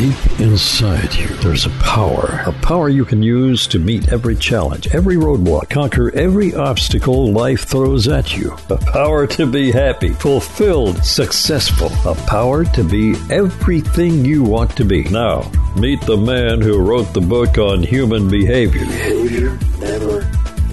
[0.00, 2.42] Deep inside you, there's a power.
[2.46, 7.64] A power you can use to meet every challenge, every roadblock, conquer every obstacle life
[7.64, 8.56] throws at you.
[8.70, 11.90] A power to be happy, fulfilled, successful.
[12.10, 15.04] A power to be everything you want to be.
[15.10, 18.86] Now, meet the man who wrote the book on human behavior.
[18.86, 20.22] Behavior never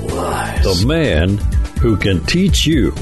[0.03, 0.63] lies.
[0.63, 1.35] The man
[1.81, 2.95] who can teach you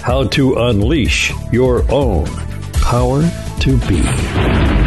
[0.00, 2.24] how to unleash your own
[2.72, 3.20] power
[3.60, 4.77] to be.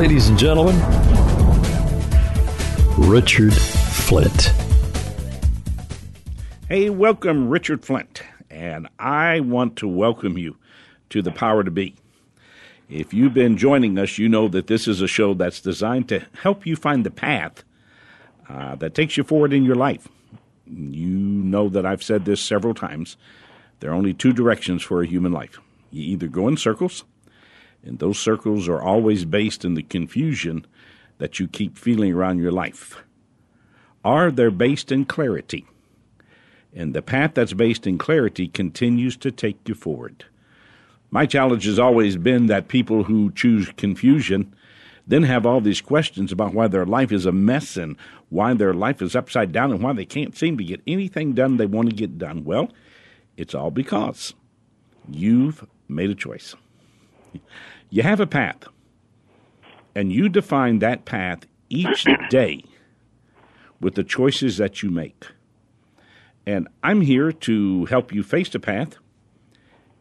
[0.00, 0.76] Ladies and gentlemen,
[2.96, 4.50] Richard Flint.
[6.70, 10.56] Hey, welcome, Richard Flint, and I want to welcome you
[11.10, 11.96] to the Power to Be.
[12.88, 16.24] If you've been joining us, you know that this is a show that's designed to
[16.40, 17.62] help you find the path
[18.48, 20.08] uh, that takes you forward in your life.
[20.64, 23.18] You know that I've said this several times.
[23.80, 25.58] There are only two directions for a human life
[25.90, 27.04] you either go in circles
[27.84, 30.66] and those circles are always based in the confusion
[31.18, 33.02] that you keep feeling around your life.
[34.04, 35.66] Or they're based in clarity.
[36.74, 40.24] And the path that's based in clarity continues to take you forward.
[41.10, 44.54] My challenge has always been that people who choose confusion
[45.06, 47.96] then have all these questions about why their life is a mess and
[48.28, 51.56] why their life is upside down and why they can't seem to get anything done
[51.56, 52.44] they want to get done.
[52.44, 52.70] Well,
[53.36, 54.34] it's all because
[55.10, 56.54] you've made a choice.
[57.90, 58.64] You have a path,
[59.94, 62.64] and you define that path each day
[63.80, 65.26] with the choices that you make.
[66.46, 68.96] And I'm here to help you face the path,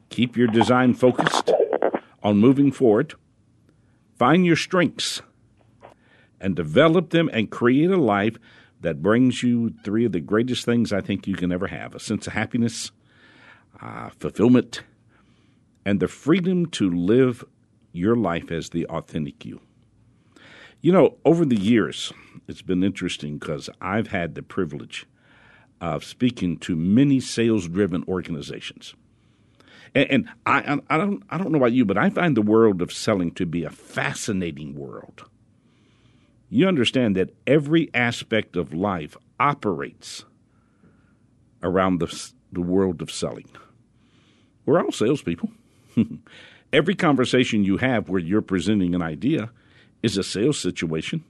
[0.10, 1.52] keep your design focused
[2.24, 3.14] on moving forward,
[4.18, 5.22] find your strengths,
[6.40, 8.38] and develop them and create a life
[8.82, 12.00] that brings you three of the greatest things I think you can ever have a
[12.00, 12.92] sense of happiness,
[13.82, 14.84] uh, fulfillment,
[15.86, 17.44] and the freedom to live
[17.92, 19.62] your life as the authentic you.
[20.82, 22.14] You know, over the years,
[22.48, 25.06] it's been interesting because I've had the privilege
[25.82, 28.94] of speaking to many sales driven organizations.
[29.96, 32.82] And, and I, I, don't, I don't know about you, but I find the world
[32.82, 35.26] of selling to be a fascinating world.
[36.50, 40.26] You understand that every aspect of life operates
[41.62, 43.50] around the, the world of selling.
[44.66, 45.52] We're all salespeople.
[46.74, 49.50] Every conversation you have where you're presenting an idea
[50.04, 51.24] is a sales situation.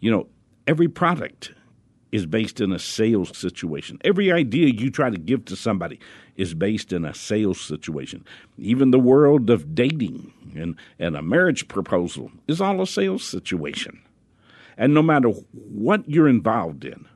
[0.00, 0.26] You know,
[0.66, 1.52] every product
[2.12, 3.98] is based in a sales situation.
[4.02, 6.00] Every idea you try to give to somebody
[6.36, 8.24] is based in a sales situation.
[8.58, 14.00] Even the world of dating and, and a marriage proposal is all a sales situation.
[14.76, 17.06] And no matter what you're involved in,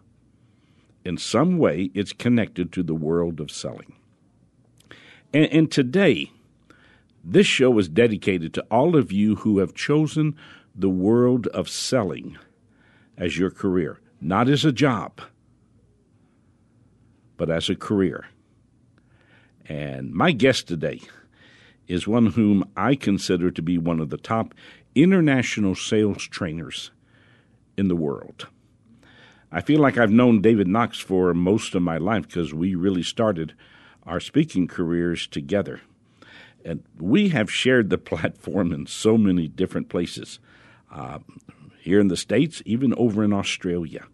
[1.04, 3.94] in some way it's connected to the world of selling.
[5.34, 6.30] And, and today,
[7.22, 10.36] this show is dedicated to all of you who have chosen
[10.74, 12.38] the world of selling
[13.18, 15.20] as your career, not as a job,
[17.36, 18.26] but as a career.
[19.66, 21.00] And my guest today
[21.88, 24.54] is one whom I consider to be one of the top
[24.94, 26.92] international sales trainers
[27.76, 28.46] in the world.
[29.50, 33.02] I feel like I've known David Knox for most of my life because we really
[33.02, 33.54] started
[34.06, 35.81] our speaking careers together.
[36.65, 40.38] And we have shared the platform in so many different places
[40.92, 41.19] uh,
[41.81, 44.06] here in the States, even over in Australia.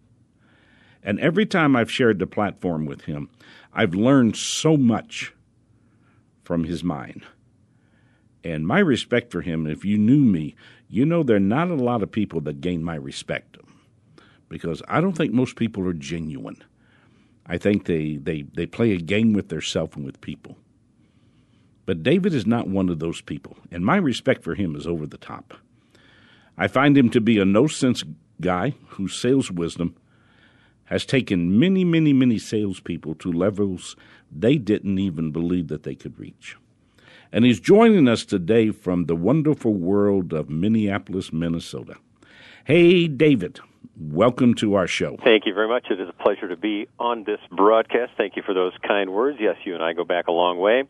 [1.03, 3.29] And every time I've shared the platform with him,
[3.73, 5.33] I've learned so much
[6.43, 7.23] from his mind.
[8.43, 10.55] And my respect for him, if you knew me,
[10.89, 13.57] you know there are not a lot of people that gain my respect
[14.49, 16.61] because I don't think most people are genuine.
[17.45, 20.57] I think they, they, they play a game with themselves and with people.
[21.85, 25.05] But David is not one of those people, and my respect for him is over
[25.05, 25.53] the top.
[26.57, 28.03] I find him to be a no sense
[28.39, 29.95] guy whose sales wisdom
[30.85, 33.95] has taken many, many, many salespeople to levels
[34.31, 36.57] they didn't even believe that they could reach.
[37.31, 41.95] And he's joining us today from the wonderful world of Minneapolis, Minnesota.
[42.65, 43.59] Hey, David,
[43.97, 45.17] welcome to our show.
[45.23, 45.87] Thank you very much.
[45.89, 48.11] It is a pleasure to be on this broadcast.
[48.17, 49.37] Thank you for those kind words.
[49.39, 50.83] Yes, you and I go back a long way.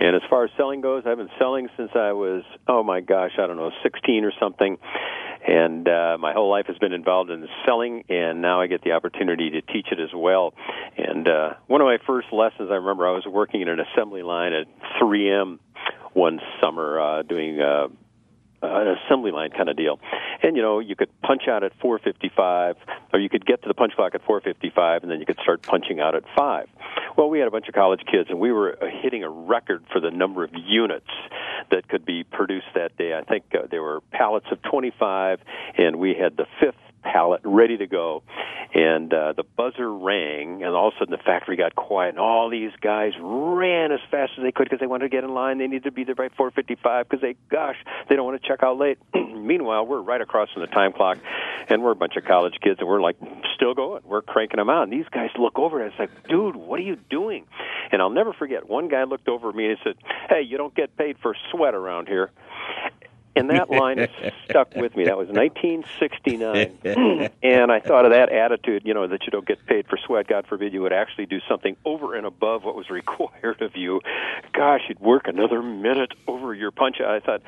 [0.00, 3.32] And as far as selling goes, I've been selling since I was, oh my gosh,
[3.38, 4.78] I don't know, 16 or something.
[5.46, 8.92] And uh, my whole life has been involved in selling, and now I get the
[8.92, 10.52] opportunity to teach it as well.
[10.96, 14.22] And uh, one of my first lessons, I remember I was working in an assembly
[14.22, 14.66] line at
[15.00, 15.58] 3M
[16.12, 17.88] one summer uh, doing uh,
[18.62, 20.00] an assembly line kind of deal.
[20.42, 22.76] And you know, you could punch out at 4:55,
[23.12, 25.62] or you could get to the punch clock at 4:55, and then you could start
[25.62, 26.68] punching out at five.
[27.16, 29.84] Well, we had a bunch of college kids, and we were uh, hitting a record
[29.92, 31.10] for the number of units
[31.70, 33.14] that could be produced that day.
[33.14, 35.40] I think uh, there were pallets of 25,
[35.76, 36.76] and we had the fifth
[37.12, 38.22] pallet ready to go.
[38.74, 42.18] And uh, the buzzer rang, and all of a sudden the factory got quiet, and
[42.18, 45.32] all these guys ran as fast as they could because they wanted to get in
[45.32, 45.56] line.
[45.58, 47.76] They needed to be there by 4:55 because they, gosh,
[48.08, 48.98] they don't want to check out late.
[49.14, 51.18] Meanwhile, we're right across from the time clock,
[51.68, 53.16] and we're a bunch of college kids, and we're like
[53.54, 54.02] still going.
[54.04, 56.82] We're cranking them out, and these guys look over and it's like, dude, what are
[56.82, 57.46] you doing?
[57.90, 58.68] And I'll never forget.
[58.68, 59.96] One guy looked over at me and he said,
[60.28, 62.30] "Hey, you don't get paid for sweat around here."
[63.38, 65.04] And that line has stuck with me.
[65.04, 66.78] That was 1969,
[67.42, 68.82] and I thought of that attitude.
[68.84, 70.26] You know that you don't get paid for sweat.
[70.26, 74.00] God forbid you would actually do something over and above what was required of you.
[74.52, 76.96] Gosh, you'd work another minute over your punch.
[77.00, 77.42] I thought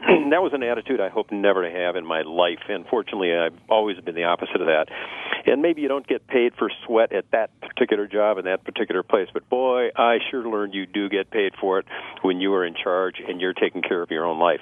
[0.00, 2.60] that was an attitude I hope never to have in my life.
[2.68, 4.86] And fortunately, I've always been the opposite of that.
[5.46, 9.02] And maybe you don't get paid for sweat at that particular job in that particular
[9.02, 11.86] place, but boy, I sure learned you do get paid for it
[12.22, 14.60] when you are in charge and you're taking care of your own life.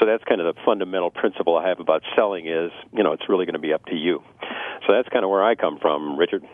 [0.00, 3.28] So that's kind of the fundamental principle I have about selling is, you know, it's
[3.28, 4.22] really going to be up to you.
[4.86, 6.44] So that's kind of where I come from, Richard.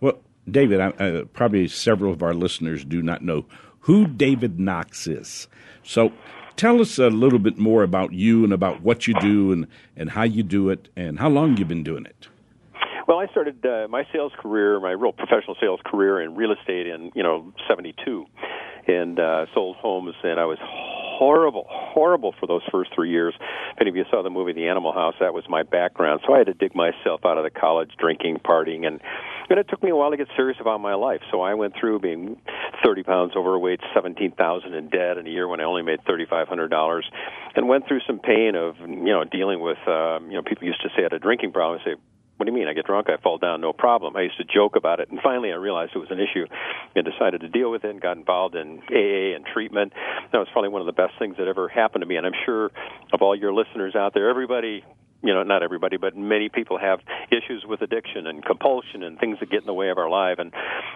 [0.00, 0.18] Well,
[0.50, 3.46] David, I, uh, probably several of our listeners do not know
[3.80, 5.48] who David Knox is.
[5.82, 6.12] So
[6.56, 9.66] tell us a little bit more about you and about what you do and,
[9.96, 12.28] and how you do it and how long you've been doing it.
[13.06, 16.86] Well, I started uh, my sales career, my real professional sales career in real estate
[16.86, 18.24] in you know '72,
[18.86, 20.58] and uh, sold homes, and I was
[21.18, 23.34] horrible, horrible for those first three years.
[23.38, 26.20] If any of you saw the movie The Animal House, that was my background.
[26.26, 29.00] So I had to dig myself out of the college drinking, partying, and
[29.50, 31.20] and it took me a while to get serious about my life.
[31.30, 32.40] So I went through being
[32.82, 37.02] 30 pounds overweight, 17,000 in debt in a year when I only made $3,500,
[37.54, 40.82] and went through some pain of you know dealing with uh, you know people used
[40.82, 41.80] to say I had a drinking problem.
[41.80, 41.96] I say
[42.36, 42.68] what do you mean?
[42.68, 44.16] I get drunk, I fall down, no problem.
[44.16, 46.46] I used to joke about it, and finally I realized it was an issue
[46.94, 49.92] and decided to deal with it and got involved in AA and treatment.
[50.32, 52.38] That was probably one of the best things that ever happened to me, and I'm
[52.44, 52.72] sure
[53.12, 54.84] of all your listeners out there, everybody
[55.24, 57.00] you know, not everybody, but many people have
[57.30, 60.38] issues with addiction and compulsion and things that get in the way of our life.
[60.38, 60.52] And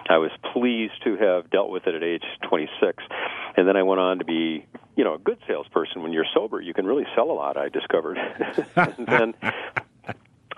[0.07, 3.03] I was pleased to have dealt with it at age 26.
[3.57, 6.03] And then I went on to be, you know, a good salesperson.
[6.03, 7.57] When you're sober, you can really sell a lot.
[7.57, 8.19] I discovered.
[8.75, 9.33] and then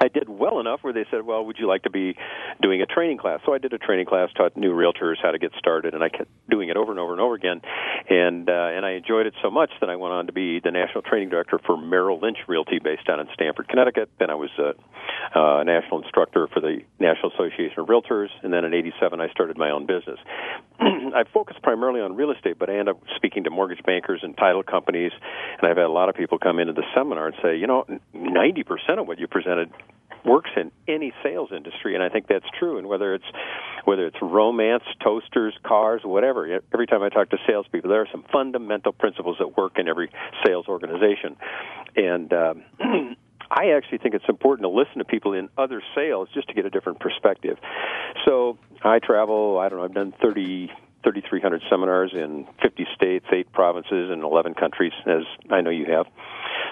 [0.02, 2.18] I did well enough where they said, "Well, would you like to be
[2.60, 5.38] doing a training class?" So I did a training class, taught new realtors how to
[5.38, 7.62] get started, and I kept doing it over and over and over again,
[8.10, 10.72] and uh, and I enjoyed it so much that I went on to be the
[10.72, 14.10] national training director for Merrill Lynch Realty, based down in Stamford, Connecticut.
[14.18, 14.74] Then I was a,
[15.38, 19.30] uh, a national instructor for the National Association of Realtors, and then in '87 I
[19.30, 20.18] started my own business.
[21.16, 24.36] I focus primarily on real estate, but I end up speaking to mortgage bankers and
[24.36, 25.12] title companies,
[25.60, 27.86] and I've had a lot of people come into the seminar and say, you know,
[28.16, 29.70] 90% of what you presented
[30.26, 32.78] works in any sales industry, and I think that's true.
[32.78, 33.26] And whether it's
[33.86, 38.24] whether it's romance, toasters, cars, whatever, every time I talk to salespeople, there are some
[38.32, 40.12] fundamental principles that work in every
[40.46, 41.36] sales organization.
[41.96, 42.64] And um,
[43.54, 46.66] I actually think it's important to listen to people in other sales just to get
[46.66, 47.58] a different perspective.
[48.26, 49.60] So I travel.
[49.60, 49.86] I don't know.
[49.86, 50.72] I've done thirty.
[51.04, 56.06] 3,300 seminars in 50 states, 8 provinces, and 11 countries, as I know you have.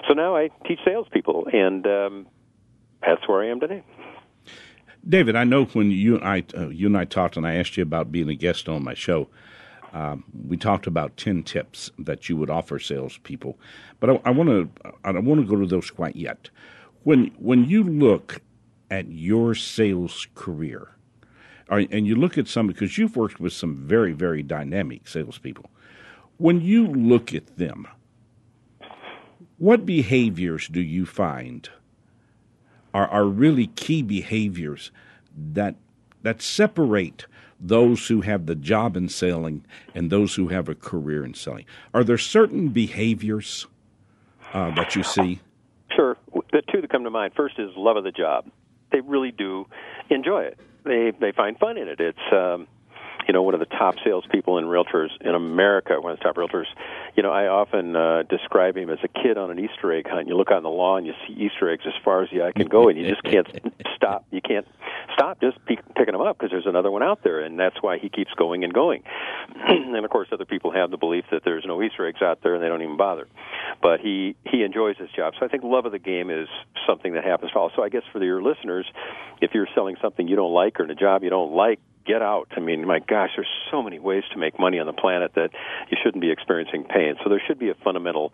[0.06, 2.26] So now I teach salespeople, and um,
[3.04, 3.82] that's where I am today.
[5.08, 7.76] David, I know when you and I uh, you and I talked, and I asked
[7.76, 9.28] you about being a guest on my show.
[9.92, 13.58] Um, we talked about ten tips that you would offer salespeople,
[13.98, 14.68] but I, want to
[15.02, 16.50] I want to go to those quite yet.
[17.02, 18.40] When when you look
[18.90, 20.88] at your sales career,
[21.68, 25.70] and you look at some because you've worked with some very very dynamic salespeople,
[26.36, 27.88] when you look at them,
[29.58, 31.68] what behaviors do you find
[32.94, 34.90] are, are really key behaviors
[35.36, 35.74] that
[36.22, 37.26] that separate
[37.60, 39.64] those who have the job in selling
[39.94, 41.66] and those who have a career in selling.
[41.92, 43.66] Are there certain behaviors
[44.52, 45.40] uh, that you see?
[45.94, 46.16] Sure.
[46.52, 48.50] The two that come to mind first is love of the job.
[48.92, 49.66] They really do
[50.08, 50.58] enjoy it.
[50.84, 52.00] They they find fun in it.
[52.00, 52.66] It's um,
[53.30, 56.34] you know, one of the top salespeople in realtors in America, one of the top
[56.34, 56.64] realtors.
[57.14, 60.26] You know, I often uh, describe him as a kid on an Easter egg hunt.
[60.26, 62.66] You look on the lawn, you see Easter eggs as far as the eye can
[62.66, 63.46] go, and you just can't
[63.94, 64.26] stop.
[64.32, 64.66] You can't
[65.14, 67.98] stop just pe- picking them up because there's another one out there, and that's why
[67.98, 69.04] he keeps going and going.
[69.54, 72.56] and of course, other people have the belief that there's no Easter eggs out there,
[72.56, 73.28] and they don't even bother.
[73.80, 76.48] But he he enjoys his job, so I think love of the game is
[76.84, 77.52] something that happens.
[77.54, 78.86] Also, I guess for your listeners,
[79.40, 82.22] if you're selling something you don't like or in a job you don't like, get
[82.22, 82.48] out.
[82.56, 85.50] I mean, my gosh, there's so many ways to make money on the planet that
[85.90, 87.14] you shouldn't be experiencing pain.
[87.22, 88.32] So there should be a fundamental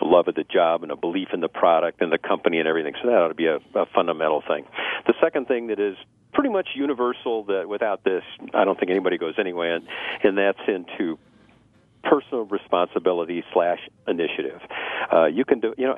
[0.00, 2.94] love of the job and a belief in the product and the company and everything.
[3.02, 4.64] So that ought to be a, a fundamental thing.
[5.06, 5.96] The second thing that is
[6.32, 8.22] pretty much universal that without this,
[8.54, 9.86] I don't think anybody goes anywhere, and,
[10.22, 11.18] and that's into
[12.02, 14.60] personal responsibility slash initiative.
[15.12, 15.96] Uh, you can do, you know,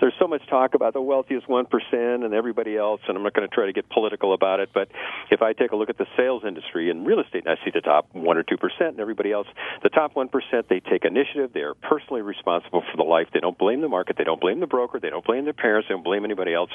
[0.00, 3.34] there's so much talk about the wealthiest one percent and everybody else, and I'm not
[3.34, 4.70] going to try to get political about it.
[4.72, 4.88] But
[5.30, 7.70] if I take a look at the sales industry in real estate, and I see
[7.72, 9.46] the top one or two percent, and everybody else,
[9.82, 11.52] the top one percent, they take initiative.
[11.52, 13.28] They are personally responsible for the life.
[13.32, 14.16] They don't blame the market.
[14.16, 15.00] They don't blame the broker.
[15.00, 15.88] They don't blame their parents.
[15.88, 16.70] They don't blame anybody else.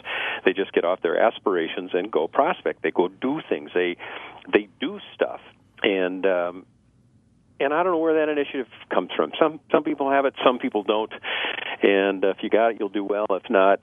[0.46, 2.84] They just get off their aspirations and go prospect.
[2.84, 3.72] They go do things.
[3.74, 3.98] They
[4.52, 5.42] they do stuff
[5.84, 6.66] and um,
[7.60, 9.32] and I don't know where that initiative comes from.
[9.40, 11.12] Some some people have it, some people don't.
[11.82, 13.28] And if you got it, you'll do well.
[13.30, 13.80] If not,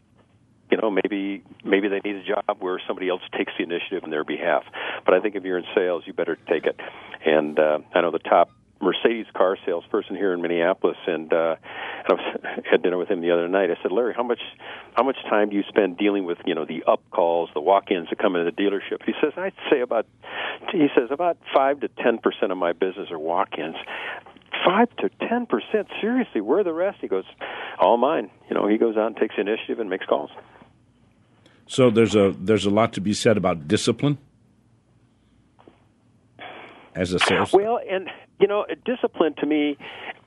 [0.70, 4.10] you know, maybe maybe they need a job where somebody else takes the initiative on
[4.10, 4.64] their behalf.
[5.04, 6.78] But I think if you're in sales, you better take it.
[7.24, 8.50] And uh, I know the top
[8.82, 11.56] Mercedes car salesperson here in Minneapolis, and uh,
[12.08, 13.70] I was had dinner with him the other night.
[13.70, 14.40] I said, Larry, how much
[14.94, 18.08] how much time do you spend dealing with you know the up calls, the walk-ins
[18.10, 19.04] that come into the dealership?
[19.06, 20.06] He says, I'd say about
[20.72, 23.76] he says about five to ten percent of my business are walk-ins.
[24.66, 25.88] Five to ten percent.
[26.00, 26.98] Seriously, where are the rest?
[27.00, 27.24] He goes,
[27.78, 28.30] all mine.
[28.50, 30.30] You know, he goes out and takes initiative and makes calls.
[31.66, 34.18] So there's a there's a lot to be said about discipline
[36.94, 37.52] as a sales.
[37.52, 38.08] Well, and
[38.40, 39.76] you know, discipline to me,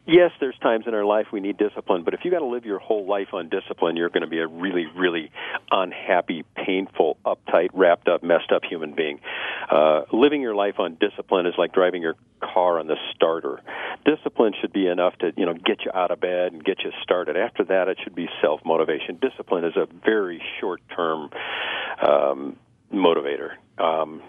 [0.05, 2.65] yes, there's times in our life we need discipline, but if you got to live
[2.65, 5.31] your whole life on discipline, you're going to be a really, really
[5.71, 9.19] unhappy, painful, uptight, wrapped up, messed up human being.
[9.69, 13.61] Uh, living your life on discipline is like driving your car on the starter.
[14.05, 16.91] Discipline should be enough to, you know, get you out of bed and get you
[17.01, 17.35] started.
[17.35, 19.17] After that, it should be self motivation.
[19.21, 21.29] Discipline is a very short term
[22.01, 22.55] um,
[22.93, 23.51] motivator.
[23.77, 24.21] Um,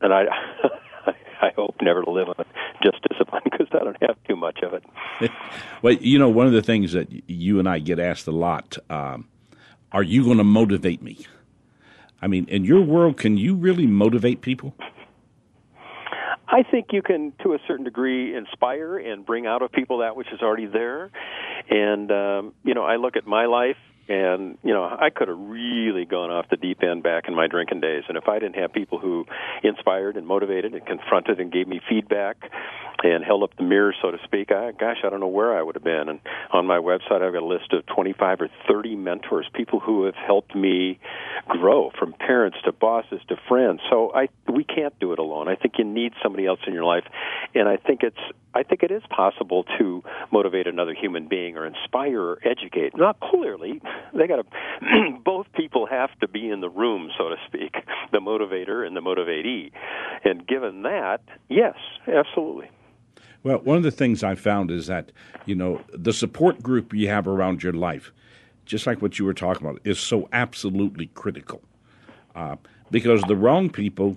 [0.00, 0.26] and I.
[1.42, 2.44] I hope never to live on
[2.82, 5.30] just discipline because I don't have too much of it.
[5.82, 8.76] well, you know, one of the things that you and I get asked a lot:
[8.88, 9.28] um,
[9.92, 11.26] Are you going to motivate me?
[12.22, 14.74] I mean, in your world, can you really motivate people?
[16.46, 20.16] I think you can, to a certain degree, inspire and bring out of people that
[20.16, 21.10] which is already there.
[21.70, 23.76] And um, you know, I look at my life
[24.10, 27.46] and you know I could have really gone off the deep end back in my
[27.46, 29.24] drinking days and if I didn't have people who
[29.62, 32.50] inspired and motivated and confronted and gave me feedback
[33.04, 35.62] and held up the mirror so to speak I gosh I don't know where I
[35.62, 36.18] would have been and
[36.52, 40.16] on my website I've got a list of 25 or 30 mentors people who have
[40.16, 40.98] helped me
[41.46, 45.54] grow from parents to bosses to friends so I we can't do it alone I
[45.54, 47.04] think you need somebody else in your life
[47.54, 48.18] and I think it's
[48.54, 50.02] I think it is possible to
[50.32, 52.96] motivate another human being or inspire or educate.
[52.96, 53.80] Not clearly.
[54.14, 57.74] They got to both people have to be in the room, so to speak,
[58.12, 59.70] the motivator and the motivatee.
[60.24, 61.76] And given that, yes,
[62.06, 62.70] absolutely.
[63.42, 65.12] Well, one of the things I found is that,
[65.46, 68.12] you know, the support group you have around your life,
[68.66, 71.62] just like what you were talking about, is so absolutely critical.
[72.34, 72.56] Uh,
[72.90, 74.16] because the wrong people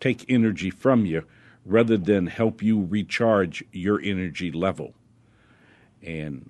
[0.00, 1.24] take energy from you
[1.66, 4.94] rather than help you recharge your energy level.
[6.02, 6.48] And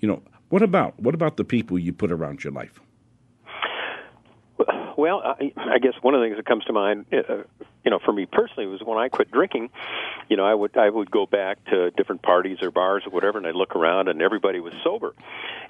[0.00, 2.80] you know, what about what about the people you put around your life?
[5.00, 7.44] Well, I, I guess one of the things that comes to mind, uh,
[7.84, 9.70] you know, for me personally, was when I quit drinking.
[10.28, 13.38] You know, I would I would go back to different parties or bars or whatever,
[13.38, 15.14] and I'd look around, and everybody was sober.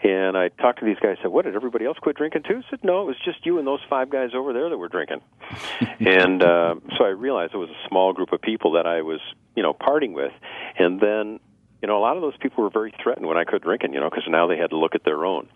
[0.03, 1.11] And I talked to these guys.
[1.11, 3.47] And said, "What did everybody else quit drinking too?" I said, "No, it was just
[3.47, 5.21] you and those five guys over there that were drinking."
[6.01, 9.21] and uh, so I realized it was a small group of people that I was,
[9.55, 10.33] you know, parting with.
[10.77, 11.39] And then
[11.83, 14.01] you know, a lot of those people were very threatened when I quit drinking, you
[14.01, 15.49] know, because now they had to look at their own.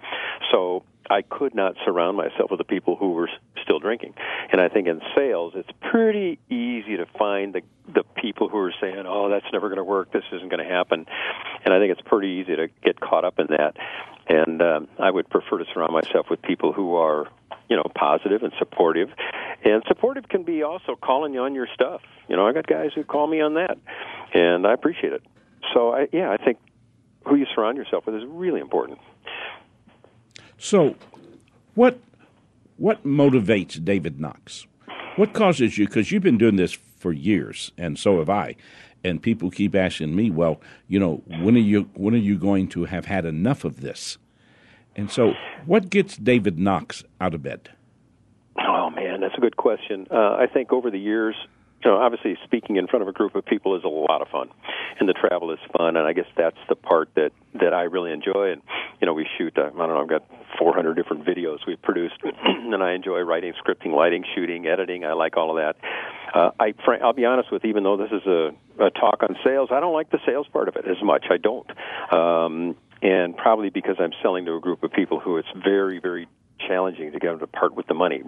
[0.50, 3.28] So I could not surround myself with the people who were
[3.62, 4.14] still drinking.
[4.50, 7.62] And I think in sales, it's pretty easy to find the
[7.92, 10.10] the people who are saying, "Oh, that's never going to work.
[10.12, 11.06] This isn't going to happen."
[11.64, 13.76] And I think it's pretty easy to get caught up in that.
[14.26, 17.28] And um, I would prefer to surround myself with people who are,
[17.68, 19.10] you know, positive and supportive.
[19.62, 22.00] And supportive can be also calling you on your stuff.
[22.28, 23.76] You know, I got guys who call me on that,
[24.32, 25.22] and I appreciate it.
[25.72, 26.58] So, I, yeah, I think
[27.26, 28.98] who you surround yourself with is really important.
[30.58, 30.96] So,
[31.74, 31.98] what
[32.76, 34.66] what motivates David Knox?
[35.16, 35.86] What causes you?
[35.86, 38.56] Because you've been doing this for years, and so have I.
[39.04, 42.68] And people keep asking me, "Well, you know, when are you when are you going
[42.68, 44.18] to have had enough of this?"
[44.96, 45.34] And so,
[45.66, 47.70] what gets David Knox out of bed?
[48.58, 50.06] Oh man that's a good question.
[50.10, 51.34] Uh, I think over the years,
[51.90, 54.48] know, obviously speaking in front of a group of people is a lot of fun,
[54.98, 58.12] and the travel is fun, and I guess that's the part that that I really
[58.12, 58.52] enjoy.
[58.52, 58.62] And
[59.00, 59.56] you know, we shoot.
[59.56, 60.00] Uh, I don't know.
[60.00, 60.24] I've got
[60.58, 65.04] 400 different videos we've produced, and I enjoy writing, scripting, lighting, shooting, editing.
[65.04, 65.76] I like all of that.
[66.34, 68.50] Uh, I, I'll be honest with, even though this is a,
[68.84, 71.26] a talk on sales, I don't like the sales part of it as much.
[71.30, 71.70] I don't.
[72.12, 76.26] Um, and probably because I'm selling to a group of people who it's very, very
[76.58, 78.22] challenging to get them to part with the money,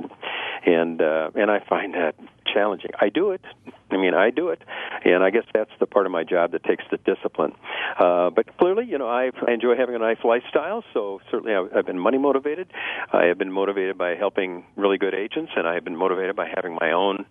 [0.64, 2.14] and uh, and I find that
[2.52, 2.90] challenging.
[3.00, 3.42] I do it.
[3.90, 4.60] I mean, I do it,
[5.04, 7.52] and I guess that's the part of my job that takes the discipline.
[7.98, 11.76] Uh, but clearly, you know, I've, I enjoy having a nice lifestyle, so certainly I've,
[11.76, 12.68] I've been money motivated.
[13.12, 16.48] I have been motivated by helping really good agents, and I have been motivated by
[16.52, 17.26] having my own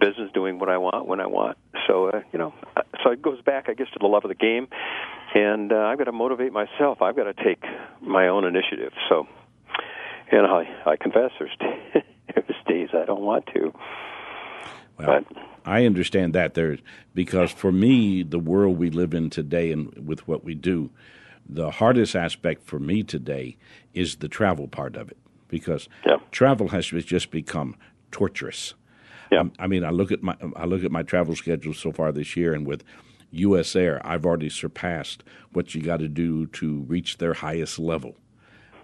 [0.00, 1.58] business, doing what I want when I want.
[1.86, 4.28] So, uh, you know, uh, so it goes back, I guess, to the love of
[4.28, 4.68] the game,
[5.34, 7.02] and uh, I've got to motivate myself.
[7.02, 7.62] I've got to take
[8.00, 8.92] my own initiative.
[9.10, 9.26] So
[10.30, 11.56] and I, I confess there's,
[12.34, 13.72] there's days I don't want to.
[14.98, 15.24] Well, but,
[15.64, 16.78] I understand that there
[17.14, 20.90] because for me, the world we live in today and with what we do,
[21.48, 23.56] the hardest aspect for me today
[23.94, 25.18] is the travel part of it
[25.48, 26.16] because yeah.
[26.30, 27.76] travel has just become
[28.10, 28.74] torturous.
[29.30, 29.40] Yeah.
[29.40, 32.12] Um, I mean, I look at my I look at my travel schedule so far
[32.12, 32.82] this year, and with
[33.32, 33.76] U.S.
[33.76, 38.16] Air, I've already surpassed what you got to do to reach their highest level.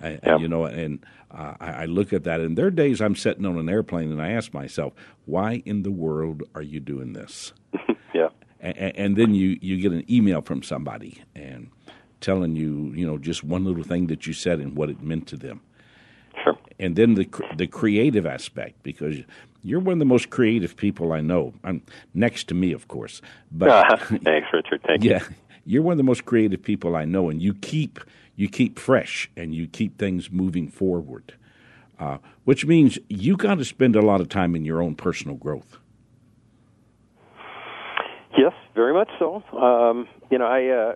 [0.02, 0.38] Yeah.
[0.38, 3.46] You know, and uh, I, I, look at that, and there are days I'm sitting
[3.46, 4.92] on an airplane and I ask myself,
[5.24, 7.52] why in the world are you doing this?
[8.14, 8.28] yeah.
[8.60, 11.70] And, and, then you, you get an email from somebody and
[12.20, 15.26] telling you, you know, just one little thing that you said and what it meant
[15.28, 15.60] to them.
[16.42, 16.58] Sure.
[16.78, 19.16] And then the the creative aspect because
[19.62, 21.54] you're one of the most creative people I know.
[21.62, 21.82] I'm
[22.12, 23.22] next to me, of course.
[23.50, 24.82] But uh, thanks, Richard.
[24.86, 25.34] Thank yeah, you.
[25.66, 27.98] You're one of the most creative people I know, and you keep
[28.36, 31.34] you keep fresh and you keep things moving forward,
[31.98, 35.36] uh, which means you got to spend a lot of time in your own personal
[35.36, 35.78] growth.
[38.36, 39.42] Yes, very much so.
[39.56, 40.66] Um, you know, I.
[40.68, 40.94] Uh,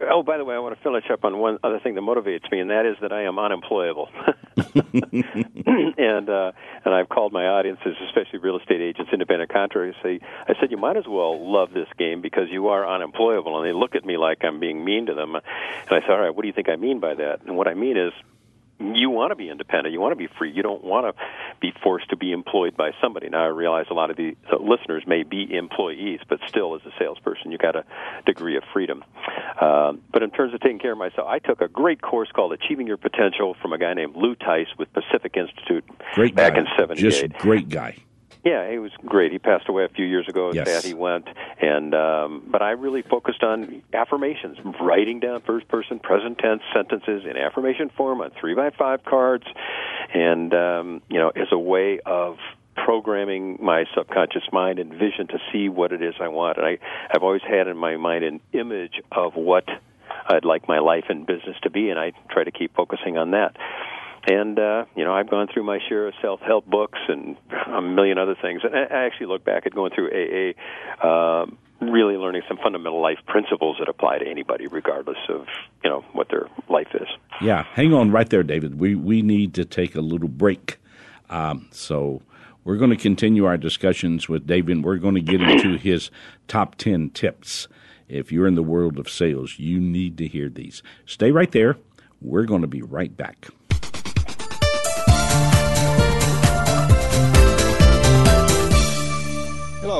[0.00, 2.50] oh, by the way, I want to finish up on one other thing that motivates
[2.50, 4.08] me, and that is that I am unemployable.
[4.56, 6.52] and uh,
[6.84, 10.76] and I've called my audiences, especially real estate agents, independent contractors, say, I said, you
[10.76, 13.58] might as well love this game because you are unemployable.
[13.58, 15.34] And they look at me like I'm being mean to them.
[15.34, 15.44] And
[15.90, 17.42] I said, all right, what do you think I mean by that?
[17.46, 18.12] And what I mean is
[18.78, 19.92] you want to be independent.
[19.92, 20.50] You want to be free.
[20.50, 21.22] You don't want to
[21.60, 23.28] be forced to be employed by somebody.
[23.28, 26.90] Now, I realize a lot of the listeners may be employees, but still, as a
[26.98, 27.84] salesperson, you got a
[28.26, 29.02] degree of freedom.
[29.60, 32.52] Um, but in terms of taking care of myself, I took a great course called
[32.52, 35.84] Achieving Your Potential from a guy named Lou Tice with Pacific Institute
[36.14, 36.60] great back guy.
[36.60, 37.00] in '78.
[37.00, 37.96] Just great guy.
[38.46, 39.32] Yeah, he was great.
[39.32, 40.52] He passed away a few years ago.
[40.52, 40.68] Yes.
[40.68, 41.26] Sad he went.
[41.60, 47.24] And um, but I really focused on affirmations, writing down first person present tense sentences
[47.28, 49.46] in affirmation form on three by five cards,
[50.14, 52.36] and um, you know, as a way of
[52.76, 56.56] programming my subconscious mind and vision to see what it is I want.
[56.56, 56.78] And I,
[57.12, 59.64] I've always had in my mind an image of what
[60.28, 63.32] I'd like my life and business to be, and I try to keep focusing on
[63.32, 63.56] that
[64.26, 67.36] and uh, you know I've gone through my share of self-help books and
[67.72, 68.62] a million other things.
[68.64, 71.46] And I actually look back at going through AA, uh,
[71.80, 75.46] really learning some fundamental life principles that apply to anybody, regardless of
[75.84, 77.08] you know what their life is.
[77.40, 78.78] Yeah, hang on right there, David.
[78.78, 80.78] We we need to take a little break.
[81.28, 82.22] Um, so
[82.64, 84.84] we're going to continue our discussions with David.
[84.84, 86.10] We're going to get into his
[86.48, 87.68] top ten tips.
[88.08, 90.80] If you're in the world of sales, you need to hear these.
[91.06, 91.76] Stay right there.
[92.20, 93.48] We're going to be right back.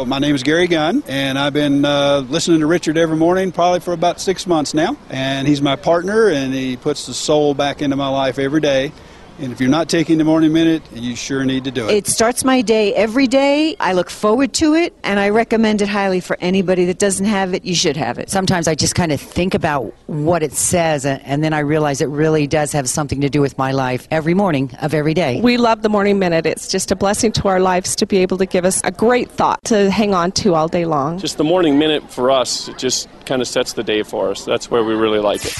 [0.04, 3.80] My name is Gary Gunn, and I've been uh, listening to Richard every morning probably
[3.80, 4.94] for about six months now.
[5.08, 8.92] And he's my partner, and he puts the soul back into my life every day.
[9.38, 11.92] And if you're not taking the morning minute, you sure need to do it.
[11.92, 13.76] It starts my day every day.
[13.78, 17.52] I look forward to it, and I recommend it highly for anybody that doesn't have
[17.52, 17.62] it.
[17.62, 18.30] You should have it.
[18.30, 22.08] Sometimes I just kind of think about what it says, and then I realize it
[22.08, 25.42] really does have something to do with my life every morning of every day.
[25.42, 26.46] We love the morning minute.
[26.46, 29.30] It's just a blessing to our lives to be able to give us a great
[29.30, 31.18] thought to hang on to all day long.
[31.18, 34.46] Just the morning minute for us, it just kind of sets the day for us.
[34.46, 35.52] That's where we really like it.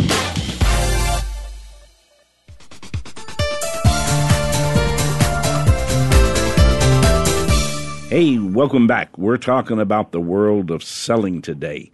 [8.18, 9.16] Hey, welcome back.
[9.16, 11.92] We're talking about the world of selling today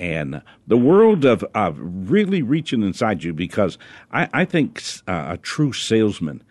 [0.00, 3.78] and the world of, of really reaching inside you because
[4.10, 6.42] I, I think uh, a true salesman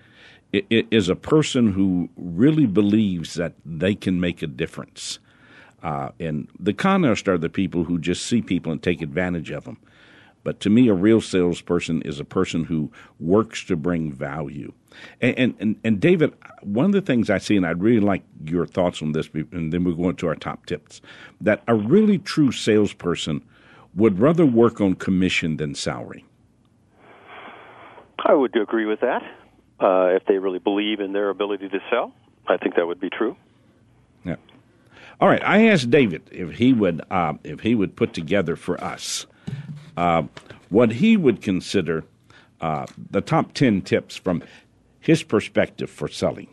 [0.53, 5.19] is a person who really believes that they can make a difference.
[5.83, 9.51] Uh, and the con artists are the people who just see people and take advantage
[9.51, 9.79] of them.
[10.43, 14.73] But to me, a real salesperson is a person who works to bring value.
[15.21, 18.65] And, and, and David, one of the things I see, and I'd really like your
[18.65, 21.01] thoughts on this, and then we'll go into our top tips,
[21.41, 23.43] that a really true salesperson
[23.95, 26.25] would rather work on commission than salary.
[28.25, 29.23] I would agree with that.
[29.79, 32.13] Uh, if they really believe in their ability to sell,
[32.47, 33.37] I think that would be true.
[34.25, 34.35] Yeah.
[35.21, 35.41] All right.
[35.43, 39.25] I asked David if he would uh, if he would put together for us
[39.99, 40.23] uh,
[40.69, 42.05] what he would consider
[42.61, 44.41] uh, the top ten tips from
[45.01, 46.47] his perspective for selling.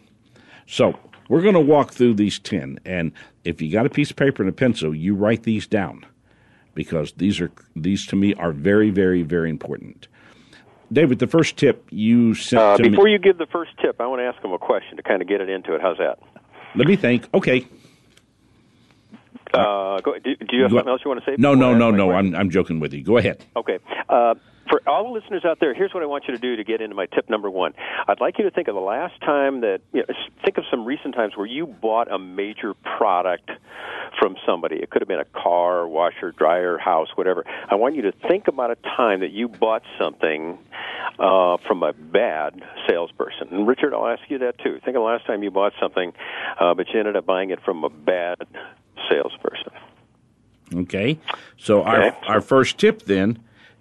[0.66, 2.80] So we're going to walk through these 10.
[2.84, 3.12] And
[3.44, 6.04] if you got a piece of paper and a pencil, you write these down
[6.74, 10.08] because these are these to me are very, very, very important.
[10.92, 13.12] David, the first tip you sent uh, before me.
[13.12, 15.28] you give the first tip, I want to ask him a question to kind of
[15.28, 15.80] get it into it.
[15.80, 16.18] How's that?
[16.74, 17.28] Let me think.
[17.34, 17.66] Okay.
[19.56, 21.36] Uh, go, do, do you have Go- something else you want to say?
[21.38, 22.12] No, no, no, no.
[22.12, 23.02] I'm I'm joking with you.
[23.02, 23.44] Go ahead.
[23.56, 23.78] Okay.
[24.08, 24.34] Uh,
[24.68, 26.80] for all the listeners out there, here's what I want you to do to get
[26.80, 27.72] into my tip number one.
[28.08, 30.14] I'd like you to think of the last time that, you know,
[30.44, 33.48] think of some recent times where you bought a major product
[34.18, 34.76] from somebody.
[34.76, 37.44] It could have been a car, washer, dryer, house, whatever.
[37.70, 40.58] I want you to think about a time that you bought something
[41.18, 43.48] uh, from a bad salesperson.
[43.52, 44.80] And Richard, I'll ask you that too.
[44.84, 46.12] Think of the last time you bought something,
[46.60, 48.38] uh, but you ended up buying it from a bad
[49.08, 49.72] salesperson.
[50.74, 51.18] Okay.
[51.56, 52.16] So our Okay.
[52.26, 53.38] our first tip then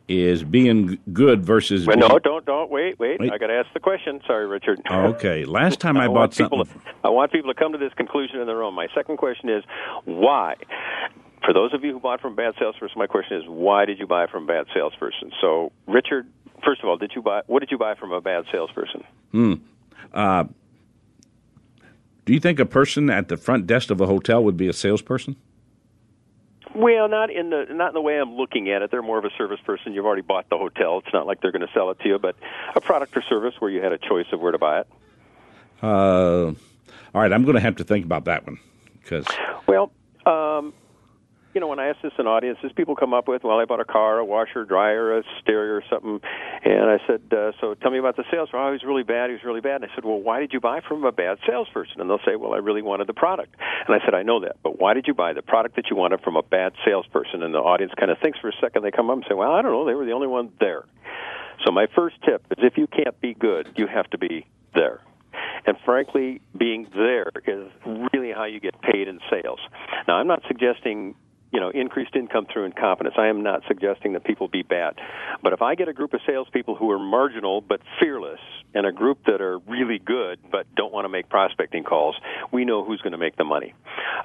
[0.07, 1.87] is being good versus.
[1.87, 2.69] Well, being- no, don't, don't.
[2.69, 3.19] Wait, wait.
[3.19, 3.31] Wait.
[3.31, 4.21] I got to ask the question.
[4.27, 4.79] Sorry, Richard.
[4.89, 5.45] Okay.
[5.45, 6.63] Last time I, want bought something.
[6.65, 6.69] To,
[7.03, 8.73] I want people to come to this conclusion in their own.
[8.75, 9.63] My second question is
[10.05, 10.55] why.
[11.43, 14.07] For those of you who bought from bad salesperson, my question is why did you
[14.07, 15.31] buy from bad salesperson?
[15.41, 16.25] So, Richard,
[16.63, 17.41] first of all, did you buy?
[17.47, 19.03] What did you buy from a bad salesperson?
[19.31, 19.53] Hmm.
[20.13, 20.45] Uh,
[22.25, 24.73] do you think a person at the front desk of a hotel would be a
[24.73, 25.35] salesperson?
[26.75, 28.91] Well, not in the not in the way I'm looking at it.
[28.91, 29.93] They're more of a service person.
[29.93, 31.01] You've already bought the hotel.
[31.05, 32.35] It's not like they're going to sell it to you, but
[32.75, 34.87] a product or service where you had a choice of where to buy it.
[35.81, 36.55] Uh, all
[37.21, 37.31] right.
[37.31, 38.59] I'm going to have to think about that one
[39.01, 39.25] because
[39.67, 39.91] Well,
[40.25, 40.73] um,
[41.55, 43.79] you know, when I ask this in audiences, people come up with, well, I bought
[43.79, 46.19] a car, a washer, dryer, a stereo, or something.
[46.65, 48.49] And I said, uh, so tell me about the sales.
[48.53, 49.29] Oh, really bad.
[49.29, 49.81] He was really bad.
[49.81, 52.01] And I said, well, why did you buy from a bad salesperson?
[52.01, 53.55] And they'll say, well, I really wanted the product.
[53.87, 55.95] And I said, I know that, but why did you buy the product that you
[55.95, 57.41] wanted from a bad salesperson?
[57.41, 58.83] And the audience kind of thinks for a second.
[58.83, 59.85] They come up and say, well, I don't know.
[59.85, 60.83] They were the only one there.
[61.65, 64.99] So my first tip is if you can't be good, you have to be there.
[65.65, 67.71] And frankly, being there is
[68.13, 69.59] really how you get paid in sales.
[70.07, 71.15] Now, I'm not suggesting
[71.55, 73.15] you know increased income through incompetence.
[73.17, 74.95] I am not suggesting that people be bad,
[75.41, 78.41] but if I get a group of salespeople who are marginal but fearless,
[78.75, 82.15] and a group that are really good but don't want to make prospecting calls,
[82.51, 83.73] we know who's going to make the money.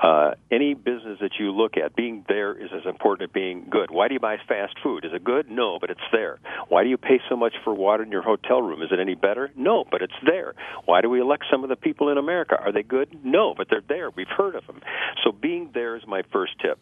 [0.03, 3.90] Uh, any business that you look at, being there is as important as being good.
[3.90, 5.05] Why do you buy fast food?
[5.05, 5.49] Is it good?
[5.49, 6.40] No, but it's there.
[6.69, 8.83] Why do you pay so much for water in your hotel room?
[8.83, 9.51] Is it any better?
[9.57, 10.55] No, but it's there.
[10.85, 12.57] Why do we elect some of the people in America?
[12.61, 13.25] Are they good?
[13.25, 14.11] No, but they're there.
[14.11, 14.81] We've heard of them.
[15.23, 16.81] So being there is my first tip.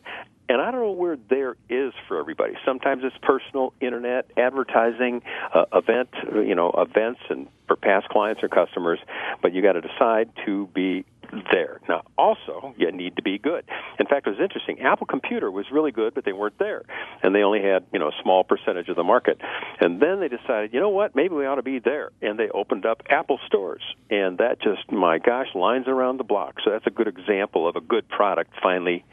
[0.48, 2.54] And I don't know where there is for everybody.
[2.64, 5.22] Sometimes it's personal, internet, advertising,
[5.54, 8.98] uh, event, you know, events, and for past clients or customers.
[9.42, 11.04] But you got to decide to be
[11.52, 11.80] there.
[11.88, 13.64] Now, also, you need to be good.
[13.98, 14.80] In fact, it was interesting.
[14.80, 16.82] Apple Computer was really good, but they weren't there,
[17.22, 19.40] and they only had you know a small percentage of the market.
[19.80, 22.48] And then they decided, you know what, maybe we ought to be there, and they
[22.50, 26.56] opened up Apple stores, and that just my gosh, lines around the block.
[26.64, 29.04] So that's a good example of a good product finally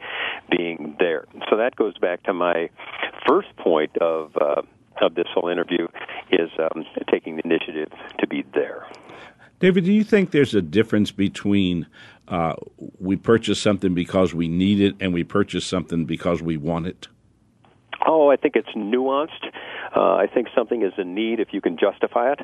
[0.50, 1.26] being there.
[1.50, 2.70] So that goes back to my
[3.26, 4.36] first point of.
[4.40, 4.62] Uh,
[5.02, 5.86] of this whole interview
[6.30, 8.86] is um, taking the initiative to be there.
[9.58, 11.86] David, do you think there's a difference between
[12.28, 12.54] uh,
[12.98, 17.08] we purchase something because we need it and we purchase something because we want it?
[18.06, 19.46] Oh, I think it's nuanced.
[19.94, 22.40] Uh, I think something is a need if you can justify it.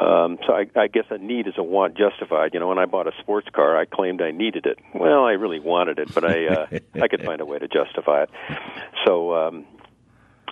[0.00, 2.54] Um, so I, I guess a need is a want justified.
[2.54, 4.78] You know, when I bought a sports car, I claimed I needed it.
[4.94, 6.66] Well, I really wanted it, but I uh,
[7.00, 8.30] I could find a way to justify it.
[9.06, 9.64] So, um,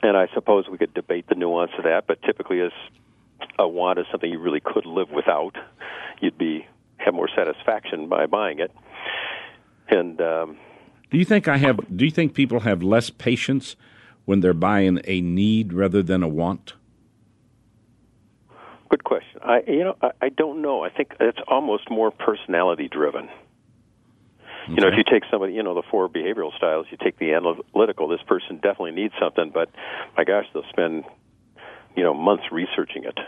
[0.03, 2.07] and I suppose we could debate the nuance of that.
[2.07, 2.73] But typically, as
[3.59, 5.57] a want is something you really could live without,
[6.21, 6.66] you'd be
[6.99, 8.73] have more satisfaction by buying it.
[9.88, 10.57] And um,
[11.11, 11.79] do you think I have?
[11.97, 13.77] Do you think people have less patience
[14.25, 16.75] when they're buying a need rather than a want?
[18.88, 19.40] Good question.
[19.42, 20.85] I you know I, I don't know.
[20.85, 23.29] I think it's almost more personality driven.
[24.64, 24.75] Okay.
[24.75, 27.35] You know, if you take somebody, you know, the four behavioral styles, you take the
[27.35, 28.09] analytical.
[28.09, 29.71] This person definitely needs something, but
[30.16, 31.05] my gosh, they'll spend
[31.97, 33.19] you know months researching it.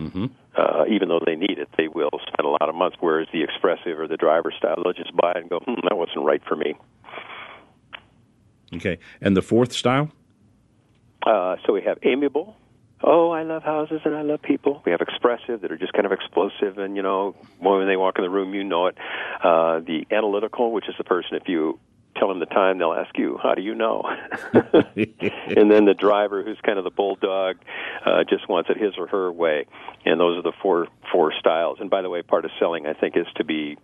[0.00, 0.26] Mm-hmm.
[0.56, 2.96] Uh, even though they need it, they will spend a lot of months.
[3.00, 5.96] Whereas the expressive or the driver style, they'll just buy it and go, hmm, "That
[5.96, 6.74] wasn't right for me."
[8.74, 10.10] Okay, and the fourth style?
[11.24, 12.56] Uh, so we have amiable.
[13.02, 14.82] Oh, I love houses and I love people.
[14.86, 18.18] We have expressive that are just kind of explosive, and you know, when they walk
[18.18, 18.96] in the room, you know it.
[19.42, 21.78] Uh, the analytical, which is the person if you
[22.16, 24.02] tell them the time, they'll ask you, "How do you know?"
[24.54, 27.56] and then the driver, who's kind of the bulldog,
[28.04, 29.66] uh, just wants it his or her way.
[30.04, 31.78] And those are the four four styles.
[31.80, 33.76] And by the way, part of selling, I think, is to be,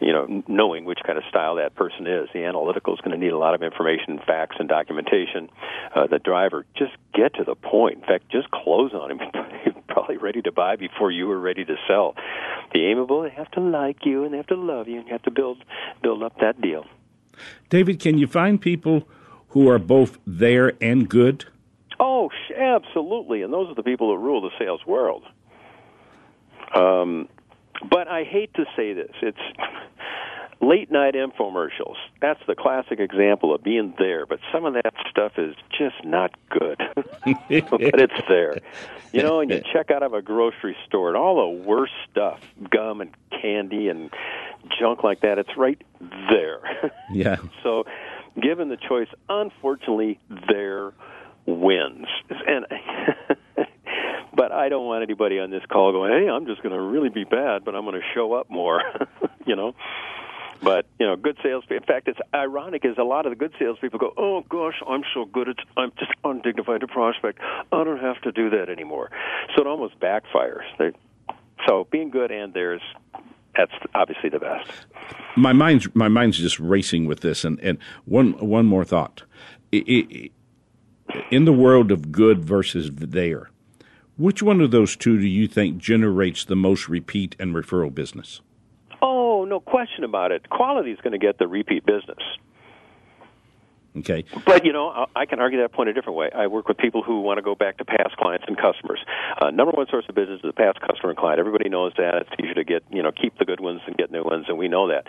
[0.00, 2.28] you know, knowing which kind of style that person is.
[2.32, 5.48] The analytical is going to need a lot of information, facts, and documentation.
[5.94, 7.98] Uh, the driver, just get to the point.
[7.98, 9.20] In fact, just close on him.
[9.88, 12.14] probably ready to buy before you were ready to sell.
[12.72, 15.12] The amiable, they have to like you and they have to love you, and you
[15.12, 15.62] have to build
[16.02, 16.86] build up that deal.
[17.70, 19.08] David, can you find people
[19.48, 21.44] who are both there and good?
[22.00, 23.42] Oh, absolutely.
[23.42, 25.22] And those are the people that rule the sales world.
[26.74, 27.28] Um,
[27.90, 29.12] but I hate to say this.
[29.20, 29.38] It's
[30.60, 31.96] late night infomercials.
[32.20, 36.32] That's the classic example of being there, but some of that stuff is just not
[36.50, 36.78] good.
[37.24, 38.58] but it's there.
[39.12, 42.40] You know, and you check out of a grocery store and all the worst stuff,
[42.70, 43.10] gum and
[43.40, 44.10] candy and
[44.78, 45.80] junk like that, it's right
[46.30, 46.60] there.
[47.12, 47.36] Yeah.
[47.62, 47.84] so,
[48.40, 50.92] given the choice, unfortunately, there
[51.44, 52.06] wins.
[52.46, 52.64] And
[54.34, 57.10] but I don't want anybody on this call going, "Hey, I'm just going to really
[57.10, 58.82] be bad, but I'm going to show up more."
[59.46, 59.74] you know.
[60.62, 61.76] But you know, good salespeople.
[61.76, 65.02] In fact, it's ironic is a lot of the good salespeople go, "Oh gosh, I'm
[65.14, 67.38] so good at I'm just undignified to prospect.
[67.72, 69.10] I don't have to do that anymore."
[69.54, 70.64] So it almost backfires.
[70.78, 70.92] They,
[71.66, 72.82] so being good and there's
[73.56, 74.70] that's obviously the best.
[75.36, 79.22] My mind's my mind's just racing with this, and and one one more thought.
[79.70, 83.50] In the world of good versus there,
[84.16, 88.40] which one of those two do you think generates the most repeat and referral business?
[89.52, 90.48] No question about it.
[90.48, 92.24] Quality is going to get the repeat business.
[93.94, 94.24] Okay.
[94.46, 96.30] But you know, I can argue that point a different way.
[96.34, 99.00] I work with people who want to go back to past clients and customers.
[99.42, 101.38] Uh, number one source of business is the past customer and client.
[101.38, 102.22] Everybody knows that.
[102.22, 104.56] It's easier to get, you know, keep the good ones and get new ones, and
[104.56, 105.04] we know that.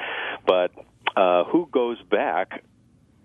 [0.46, 0.72] But
[1.16, 2.66] uh, who goes back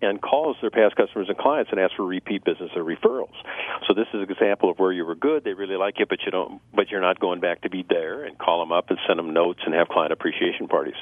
[0.00, 3.34] and calls their past customers and clients and asks for repeat business or referrals.
[3.86, 6.20] So this is an example of where you were good, they really like you, but
[6.24, 8.98] you don't, but you're not going back to be there and call them up and
[9.06, 10.94] send them notes and have client appreciation parties.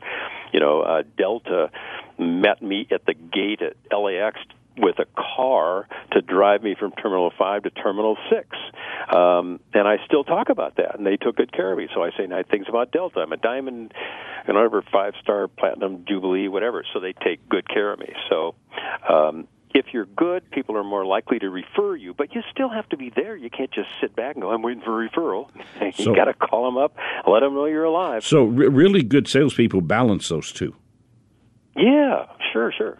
[0.52, 1.70] You know, uh, Delta
[2.18, 4.38] met me at the gate at LAX
[4.78, 8.48] with a car to drive me from Terminal 5 to Terminal 6.
[9.14, 11.88] Um, and I still talk about that, and they took good care of me.
[11.94, 13.20] So I say nice things about Delta.
[13.20, 13.94] I'm a diamond,
[14.46, 16.84] and whatever, five star, platinum, jubilee, whatever.
[16.92, 18.12] So they take good care of me.
[18.28, 18.54] So
[19.08, 22.88] um, if you're good, people are more likely to refer you, but you still have
[22.90, 23.36] to be there.
[23.36, 25.50] You can't just sit back and go, I'm waiting for a referral.
[25.80, 28.24] you so, got to call them up, let them know you're alive.
[28.24, 30.74] So, re- really good salespeople balance those two.
[31.76, 32.98] Yeah, sure, sure.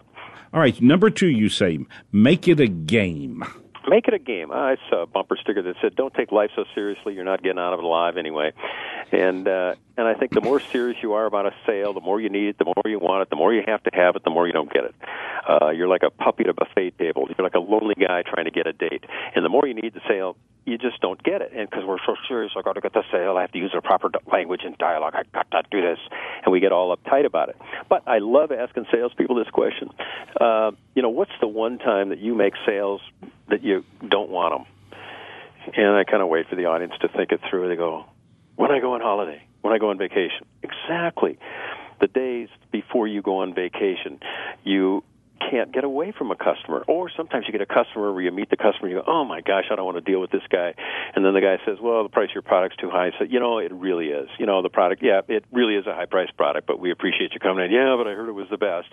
[0.52, 1.78] All right, number two, you say,
[2.12, 3.44] make it a game.
[3.88, 4.50] Make it a game.
[4.50, 7.14] I saw a bumper sticker that said, "Don't take life so seriously.
[7.14, 8.52] You're not getting out of it alive anyway."
[9.12, 12.20] And uh, and I think the more serious you are about a sale, the more
[12.20, 14.24] you need it, the more you want it, the more you have to have it,
[14.24, 14.94] the more you don't get it.
[15.48, 17.28] Uh, you're like a puppy at a buffet table.
[17.28, 19.04] You're like a lonely guy trying to get a date,
[19.36, 21.52] and the more you need the sale, you just don't get it.
[21.54, 22.52] And because we're so serious.
[22.56, 23.36] I got to get the sale.
[23.36, 25.14] I have to use the proper language and dialogue.
[25.14, 25.98] I got to do this,
[26.44, 27.56] and we get all uptight about it.
[27.88, 29.90] But I love asking salespeople this question.
[30.38, 33.00] Uh, you know, what's the one time that you make sales
[33.48, 34.66] that you don't want them?
[35.76, 37.68] And I kind of wait for the audience to think it through.
[37.68, 38.04] They go,
[38.56, 40.46] when I go on holiday, when I go on vacation.
[40.62, 41.38] Exactly.
[42.00, 44.20] The days before you go on vacation,
[44.64, 45.02] you
[45.38, 46.84] can't get away from a customer.
[46.88, 49.24] Or sometimes you get a customer where you meet the customer and you go, oh
[49.24, 50.74] my gosh, I don't want to deal with this guy.
[51.14, 53.10] And then the guy says, well, the price of your product's too high.
[53.18, 54.28] So, you know, it really is.
[54.38, 57.32] You know, the product, yeah, it really is a high priced product, but we appreciate
[57.32, 57.70] you coming in.
[57.70, 58.88] Yeah, but I heard it was the best.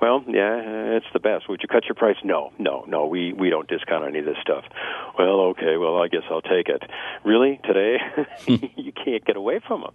[0.00, 1.48] Well, yeah, it's the best.
[1.48, 2.16] Would you cut your price?
[2.24, 3.06] No, no, no.
[3.06, 4.64] We, we don't discount any of this stuff.
[5.18, 6.82] Well, okay, well, I guess I'll take it.
[7.24, 7.60] Really?
[7.64, 7.96] Today?
[8.76, 9.94] you can't get away from them.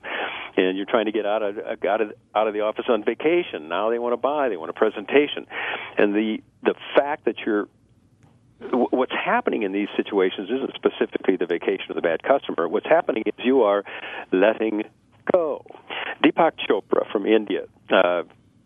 [0.56, 3.04] And you're trying to get out of, uh, out of, out of the office on
[3.04, 3.70] vacation.
[3.70, 5.46] Now they want to buy, they want a presentation
[5.98, 7.68] and the the fact that you're
[8.72, 12.68] what's happening in these situations isn't specifically the vacation of the bad customer.
[12.68, 13.84] What's happening is you are
[14.32, 14.84] letting
[15.32, 15.64] go.
[16.24, 17.66] Deepak Chopra from India.
[17.90, 18.24] Uh,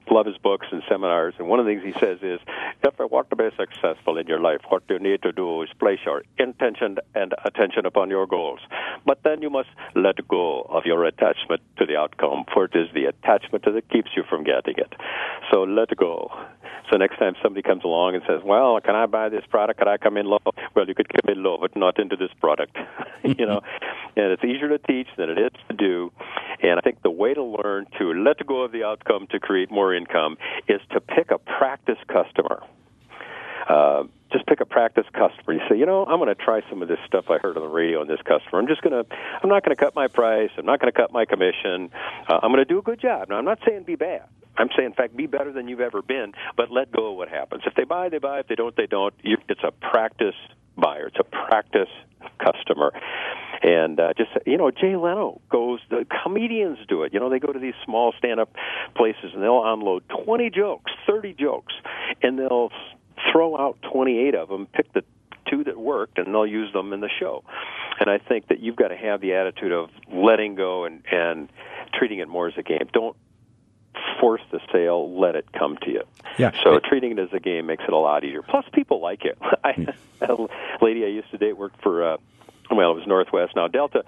[0.10, 2.40] love his books and seminars, and one of the things he says is,
[2.84, 5.70] if you want to be successful in your life, what you need to do is
[5.80, 8.60] place your intention and attention upon your goals.
[9.06, 12.88] But then you must let go of your attachment to the outcome, for it is
[12.94, 14.94] the attachment that keeps you from getting it.
[15.52, 16.32] So let go.
[16.92, 19.80] So next time somebody comes along and says, "Well, can I buy this product?
[19.80, 20.40] Can I come in low?"
[20.76, 22.76] Well, you could come in low, but not into this product.
[23.24, 24.20] you know, mm-hmm.
[24.20, 26.12] and it's easier to teach than it is to do.
[26.62, 29.72] And I think the way to learn to let go of the outcome to create
[29.72, 32.64] more income is to pick a practice customer.
[33.68, 35.54] Uh, just pick a practice customer.
[35.54, 37.64] You say, you know, I'm going to try some of this stuff I heard on
[37.64, 38.60] the radio on this customer.
[38.60, 39.10] I'm just going to,
[39.44, 40.50] I'm not going to cut my price.
[40.58, 41.90] I'm not going to cut my commission.
[42.28, 43.30] Uh, I'm going to do a good job.
[43.30, 44.24] Now, I'm not saying be bad.
[44.58, 47.30] I'm saying, in fact, be better than you've ever been, but let go of what
[47.30, 47.64] happens.
[47.66, 48.40] If they buy, they buy.
[48.40, 49.14] If they don't, they don't.
[49.24, 50.36] It's a practice
[50.78, 51.08] buyer.
[51.08, 51.90] It's a practice
[52.40, 52.92] customer.
[53.62, 55.80] And uh, just you know, Jay Leno goes.
[55.90, 57.14] The comedians do it.
[57.14, 58.54] You know, they go to these small stand-up
[58.96, 61.74] places and they'll unload 20 jokes, 30 jokes,
[62.24, 62.72] and they'll
[63.32, 65.04] throw out 28 of them, pick the
[65.50, 67.44] two that worked, and they'll use them in the show.
[68.00, 71.50] And I think that you've got to have the attitude of letting go and and
[71.94, 72.90] treating it more as a game.
[72.94, 73.16] Don't
[74.20, 76.04] force the sale, let it come to you.
[76.38, 76.52] Yeah.
[76.64, 78.42] So treating it as a game makes it a lot easier.
[78.42, 79.38] Plus, people like it.
[79.64, 79.88] I,
[80.22, 80.48] a
[80.82, 82.14] lady I used to date worked for.
[82.14, 82.18] Uh,
[82.78, 84.04] well, it was Northwest, now Delta,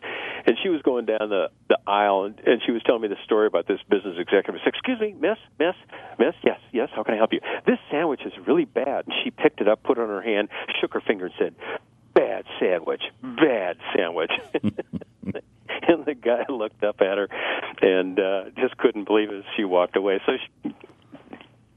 [0.45, 3.17] and she was going down the the aisle, and, and she was telling me the
[3.23, 4.61] story about this business executive.
[4.63, 5.75] Said, "Excuse me, Miss, Miss,
[6.19, 7.41] Miss, yes, yes, how can I help you?
[7.65, 10.49] This sandwich is really bad." And she picked it up, put it on her hand,
[10.79, 11.55] shook her finger, and said,
[12.13, 14.31] "Bad sandwich, bad sandwich."
[15.87, 17.27] and the guy looked up at her
[17.81, 20.19] and uh, just couldn't believe it as she walked away.
[20.25, 20.73] So she,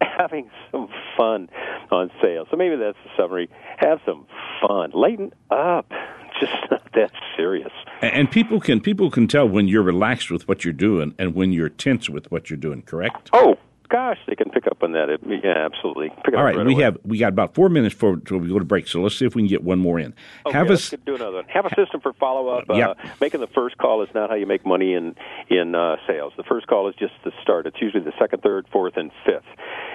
[0.19, 1.49] having some fun
[1.91, 2.47] on sale.
[2.51, 3.49] So maybe that's the summary.
[3.79, 4.27] Have some
[4.67, 4.91] fun.
[4.93, 5.91] Lighten up.
[6.41, 7.73] Just not that serious.
[8.03, 11.53] And people can people can tell when you're relaxed with what you're doing and when
[11.53, 12.83] you're tense with what you're doing.
[12.83, 13.31] Correct?
[13.33, 13.57] Oh,
[13.89, 15.09] gosh, they can pick up on that.
[15.09, 16.11] It, yeah, absolutely.
[16.25, 16.83] Pick All right, right we away.
[16.83, 18.87] have we got about four minutes before, we go to break.
[18.89, 20.15] So let's see if we can get one more in.
[20.45, 21.45] Okay, have let's us do another one.
[21.47, 22.65] Have a system for follow up.
[22.71, 22.91] Yeah.
[22.91, 25.15] Uh, making the first call is not how you make money in
[25.49, 26.33] in uh, sales.
[26.37, 27.67] The first call is just the start.
[27.67, 29.45] It's usually the second, third, fourth, and fifth.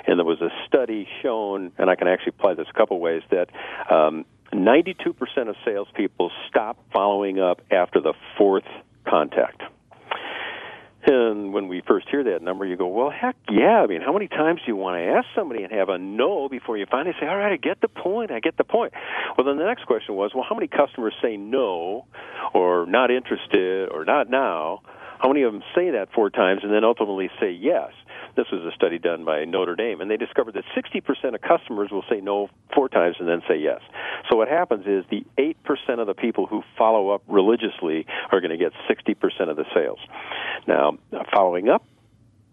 [0.08, 3.24] And there was a study shown, and I can actually apply this a couple ways
[3.30, 3.50] that.
[3.92, 8.66] Um, 92% of salespeople stop following up after the fourth
[9.08, 9.62] contact.
[11.04, 13.82] And when we first hear that number, you go, well, heck yeah.
[13.82, 16.48] I mean, how many times do you want to ask somebody and have a no
[16.48, 18.94] before you finally say, all right, I get the point, I get the point?
[19.36, 22.06] Well, then the next question was, well, how many customers say no
[22.54, 24.82] or not interested or not now?
[25.22, 27.92] How many of them say that four times and then ultimately say yes?
[28.36, 31.92] This was a study done by Notre Dame, and they discovered that 60% of customers
[31.92, 33.82] will say no four times and then say yes.
[34.32, 38.50] So what happens is the 8% of the people who follow up religiously are going
[38.50, 40.00] to get 60% of the sales.
[40.68, 40.98] Now,
[41.36, 41.86] following up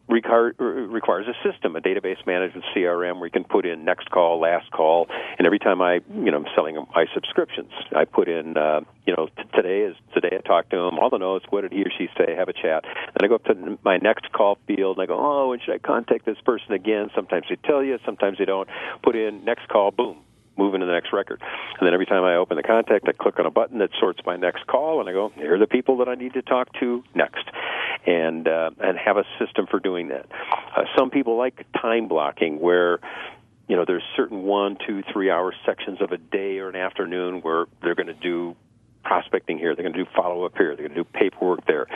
[0.09, 4.41] require, requires a system, a database management CRM where you can put in next call,
[4.41, 5.07] last call,
[5.39, 9.15] and every time I, you know, I'm selling my subscriptions, I put in, uh, you
[9.17, 10.39] know, t- today is today.
[10.39, 11.45] I talked to him, all the notes.
[11.51, 12.35] What did he or she say?
[12.35, 12.85] Have a chat.
[12.85, 15.75] Then I go up to my next call field and I go, oh, when should
[15.75, 17.11] I contact this person again?
[17.15, 18.69] Sometimes they tell you, sometimes they don't.
[19.03, 20.19] Put in next call, boom,
[20.59, 21.41] move into the next record.
[21.79, 24.21] And then every time I open the contact, I click on a button that sorts
[24.27, 26.69] my next call, and I go, here are the people that I need to talk
[26.81, 27.45] to next,
[28.07, 30.27] and uh, and have a system for doing that.
[30.77, 32.99] Uh, some people like time blocking, where
[33.69, 37.41] you know there's certain one, two, three hour sections of a day or an afternoon
[37.41, 38.57] where they're going to do
[39.05, 41.87] prospecting here, they're going to do follow up here, they're going to do paperwork there.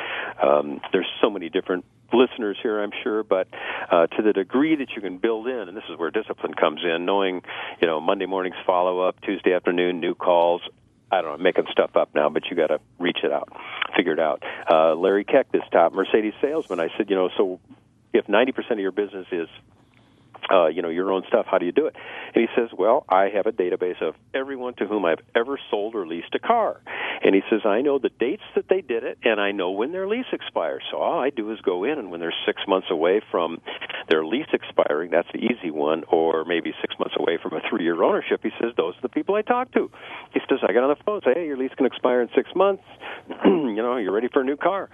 [0.43, 3.49] Um, there's so many different listeners here, I'm sure, but
[3.91, 6.81] uh, to the degree that you can build in, and this is where discipline comes
[6.85, 7.43] in, knowing,
[7.81, 10.63] you know, Monday morning's follow up, Tuesday afternoon, new calls.
[11.11, 13.51] I don't know, making stuff up now, but you got to reach it out,
[13.95, 14.43] figure it out.
[14.71, 17.61] Uh, Larry Keck, this top Mercedes salesman, I said, you know, so
[18.15, 19.49] if 90% of your business is
[20.51, 21.47] uh, you know your own stuff.
[21.51, 21.95] How do you do it?
[22.35, 25.95] And he says, well, I have a database of everyone to whom I've ever sold
[25.95, 26.81] or leased a car.
[27.25, 29.93] And he says, I know the dates that they did it, and I know when
[29.93, 30.83] their lease expires.
[30.91, 33.61] So all I do is go in, and when they're six months away from
[34.09, 38.03] their lease expiring, that's the easy one, or maybe six months away from a three-year
[38.03, 38.41] ownership.
[38.43, 39.91] He says, those are the people I talk to.
[40.33, 42.51] He says, I get on the phone, say, hey, your lease can expire in six
[42.57, 42.83] months.
[43.45, 44.91] you know, you're ready for a new car.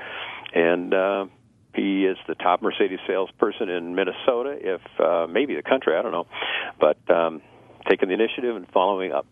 [0.54, 1.26] And uh,
[1.74, 6.12] he is the top Mercedes salesperson in Minnesota, if uh, maybe the country, I don't
[6.12, 6.26] know.
[6.80, 7.42] But um,
[7.88, 9.26] taking the initiative and following up.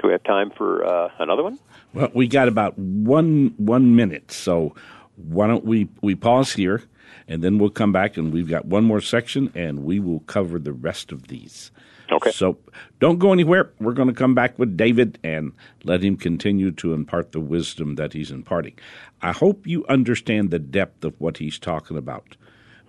[0.00, 1.58] Do we have time for uh, another one?
[1.92, 4.74] Well, we got about one one minute, so
[5.16, 6.84] why don't we we pause here,
[7.28, 10.58] and then we'll come back, and we've got one more section, and we will cover
[10.58, 11.70] the rest of these.
[12.10, 12.32] Okay.
[12.32, 12.58] So
[12.98, 13.70] don't go anywhere.
[13.80, 15.52] We're going to come back with David and
[15.84, 18.74] let him continue to impart the wisdom that he's imparting.
[19.22, 22.36] I hope you understand the depth of what he's talking about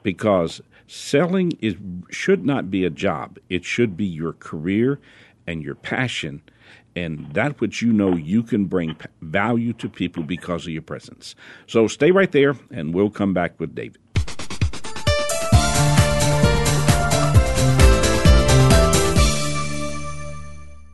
[0.03, 1.76] because selling is
[2.09, 3.38] should not be a job.
[3.49, 4.99] It should be your career
[5.45, 6.41] and your passion
[6.95, 11.36] and that which you know you can bring value to people because of your presence.
[11.67, 13.97] So stay right there and we'll come back with David.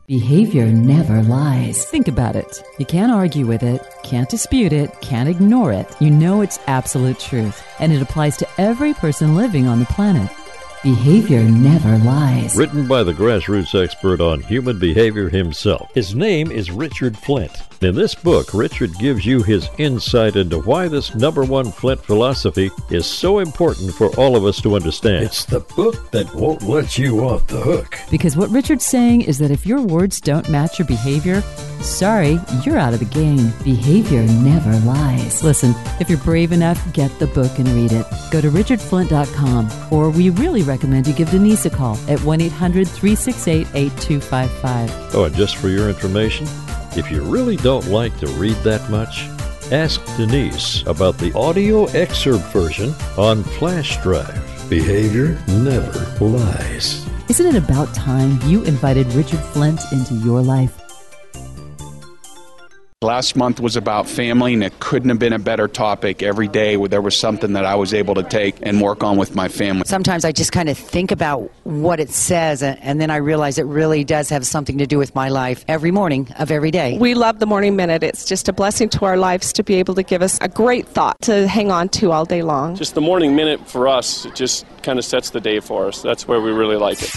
[0.08, 1.84] Behavior never lies.
[1.84, 2.62] Think about it.
[2.78, 5.86] You can't argue with it, can't dispute it, can't ignore it.
[6.00, 10.30] You know it's absolute truth, and it applies to every person living on the planet.
[10.84, 12.56] Behavior never lies.
[12.56, 15.90] Written by the grassroots expert on human behavior himself.
[15.92, 17.64] His name is Richard Flint.
[17.80, 22.70] In this book, Richard gives you his insight into why this number one Flint philosophy
[22.90, 25.24] is so important for all of us to understand.
[25.24, 27.98] It's the book that won't let you off the hook.
[28.08, 31.42] Because what Richard's saying is that if your words don't match your behavior,
[31.80, 33.52] sorry, you're out of the game.
[33.64, 35.42] Behavior never lies.
[35.42, 38.06] Listen, if you're brave enough, get the book and read it.
[38.30, 42.88] Go to richardflint.com, or we really recommend you give Denise a call at 1 800
[42.88, 45.14] 368 8255.
[45.14, 46.46] Oh, and just for your information,
[46.96, 49.28] if you really don't like to read that much,
[49.72, 54.44] ask Denise about the audio excerpt version on flash drive.
[54.68, 57.06] Behavior never lies.
[57.28, 60.87] Isn't it about time you invited Richard Flint into your life?
[63.02, 66.20] Last month was about family, and it couldn't have been a better topic.
[66.20, 69.36] Every day, there was something that I was able to take and work on with
[69.36, 69.84] my family.
[69.86, 73.66] Sometimes I just kind of think about what it says, and then I realize it
[73.66, 76.98] really does have something to do with my life every morning of every day.
[76.98, 78.02] We love the Morning Minute.
[78.02, 80.88] It's just a blessing to our lives to be able to give us a great
[80.88, 82.74] thought to hang on to all day long.
[82.74, 86.02] Just the morning minute for us, it just kind of sets the day for us.
[86.02, 87.14] That's where we really like it.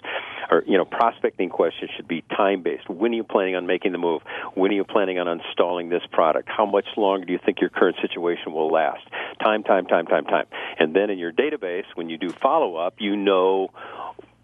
[0.50, 2.90] or you know, prospecting questions should be time based.
[2.90, 4.22] When are you planning on making the move?
[4.54, 6.50] When are you planning on installing this product?
[6.50, 9.04] How much longer do you think your current situation will last?
[9.44, 10.46] Time, time, time, time, time.
[10.80, 13.70] And then in your database, when you do follow up, you know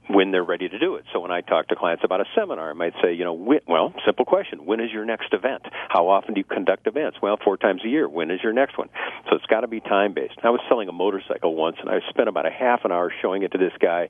[0.09, 1.05] when they're ready to do it.
[1.13, 3.59] So when I talk to clients about a seminar, I might say, you know, when,
[3.67, 5.63] well, simple question: When is your next event?
[5.89, 7.17] How often do you conduct events?
[7.21, 8.07] Well, four times a year.
[8.07, 8.89] When is your next one?
[9.29, 10.35] So it's got to be time based.
[10.43, 13.43] I was selling a motorcycle once, and I spent about a half an hour showing
[13.43, 14.09] it to this guy.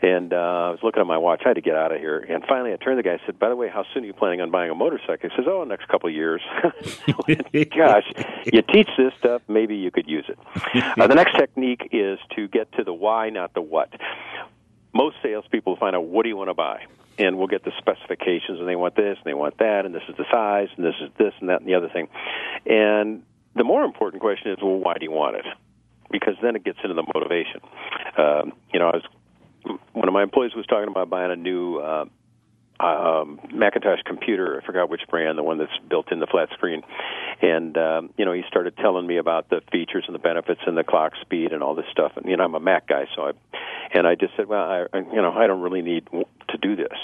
[0.00, 1.42] And uh, I was looking at my watch.
[1.44, 2.18] I had to get out of here.
[2.18, 4.06] And finally, I turned to the guy and said, "By the way, how soon are
[4.06, 6.40] you planning on buying a motorcycle?" He says, "Oh, next couple of years."
[7.76, 8.04] Gosh,
[8.52, 10.38] you teach this stuff, maybe you could use it.
[10.98, 13.90] Uh, the next technique is to get to the why, not the what
[14.98, 16.84] most salespeople find out what do you want to buy,
[17.18, 20.02] and we'll get the specifications, and they want this, and they want that, and this
[20.08, 22.08] is the size, and this is this, and that, and the other thing.
[22.66, 23.22] And
[23.54, 25.46] the more important question is, well, why do you want it?
[26.10, 27.60] Because then it gets into the motivation.
[28.16, 31.78] Um, you know, I was one of my employees was talking about buying a new
[31.78, 32.06] uh,
[32.80, 34.60] um, Macintosh computer.
[34.62, 36.82] I forgot which brand, the one that's built in the flat screen.
[37.42, 40.76] And um, you know, he started telling me about the features and the benefits and
[40.76, 42.12] the clock speed and all this stuff.
[42.16, 43.32] And you know, I'm a Mac guy, so I
[43.92, 46.98] and I just said, well, I, you know, I don't really need to do this.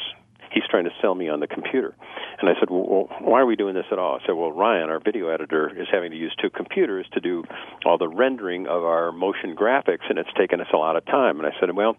[0.53, 1.95] He's trying to sell me on the computer.
[2.41, 4.21] And I said, well, why are we doing this at all?
[4.21, 7.43] I said, well, Ryan, our video editor, is having to use two computers to do
[7.85, 11.41] all the rendering of our motion graphics, and it's taken us a lot of time.
[11.41, 11.97] And I said, well,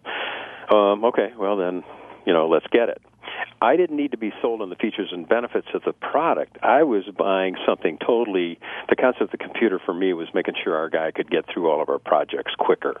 [0.72, 1.84] um, okay, well, then,
[2.24, 3.02] you know, let's get it.
[3.60, 6.58] I didn't need to be sold on the features and benefits of the product.
[6.62, 8.58] I was buying something totally.
[8.88, 11.70] The concept of the computer for me was making sure our guy could get through
[11.70, 13.00] all of our projects quicker.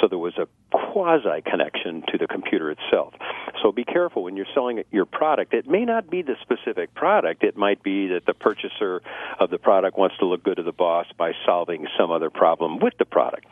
[0.00, 3.14] So there was a quasi connection to the computer itself.
[3.62, 5.52] So be careful when you're selling your product.
[5.52, 7.42] It may not be the specific product.
[7.42, 9.02] It might be that the purchaser
[9.40, 12.78] of the product wants to look good to the boss by solving some other problem
[12.78, 13.46] with the product.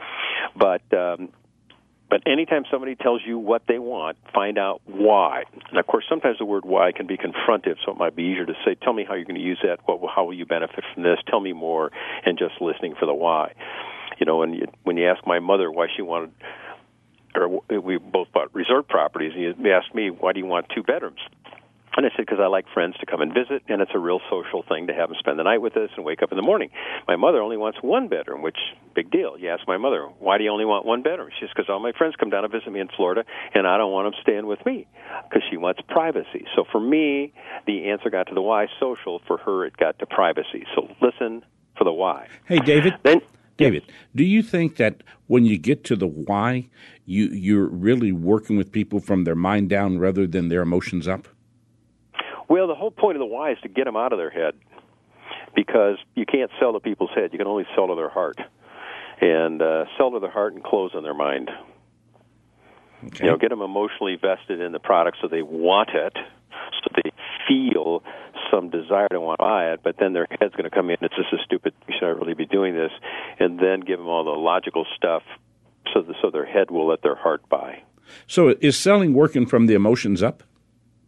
[0.54, 1.30] But um,
[2.08, 5.44] but anytime somebody tells you what they want, find out why.
[5.70, 8.46] And of course, sometimes the word why can be confrontive, so it might be easier
[8.46, 9.80] to say, "Tell me how you're going to use that.
[9.86, 11.18] What, how will you benefit from this?
[11.26, 11.90] Tell me more."
[12.24, 13.54] And just listening for the why.
[14.18, 16.32] You know, when you when you ask my mother why she wanted,
[17.34, 20.82] or we both bought resort properties, and you asked me why do you want two
[20.82, 21.20] bedrooms?
[21.96, 24.20] And I said, because I like friends to come and visit, and it's a real
[24.28, 26.42] social thing to have them spend the night with us and wake up in the
[26.42, 26.68] morning.
[27.08, 28.58] My mother only wants one bedroom, which
[28.94, 29.38] big deal.
[29.38, 31.30] You ask my mother, why do you only want one bedroom?
[31.38, 33.24] She says, because all my friends come down to visit me in Florida,
[33.54, 34.86] and I don't want them staying with me,
[35.24, 36.44] because she wants privacy.
[36.54, 37.32] So for me,
[37.66, 39.22] the answer got to the why social.
[39.26, 40.64] For her, it got to privacy.
[40.74, 41.42] So listen
[41.78, 42.28] for the why.
[42.44, 42.94] Hey, David.
[43.02, 43.20] Then
[43.56, 46.68] David, do you think that when you get to the why,
[47.06, 51.28] you you're really working with people from their mind down rather than their emotions up?
[52.48, 54.54] Well, the whole point of the why is to get them out of their head,
[55.54, 57.30] because you can't sell to people's head.
[57.32, 58.38] You can only sell to their heart,
[59.20, 61.50] and uh, sell to their heart and close on their mind.
[63.04, 63.24] Okay.
[63.24, 67.10] You know, get them emotionally vested in the product so they want it, so they
[67.46, 68.02] feel
[68.50, 70.96] some desire to want to buy it, but then their head's going to come in.
[71.00, 71.74] And it's just a stupid.
[71.88, 72.92] You should I really be doing this?
[73.38, 75.22] And then give them all the logical stuff,
[75.92, 77.82] so the, so their head will let their heart buy.
[78.26, 80.42] So is selling working from the emotions up?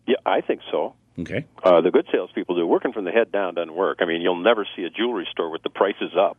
[0.07, 0.95] Yeah, I think so.
[1.19, 1.47] Okay.
[1.63, 2.67] Uh, the good salespeople do.
[2.67, 3.99] Working from the head down doesn't work.
[4.01, 6.37] I mean, you'll never see a jewelry store with the prices up.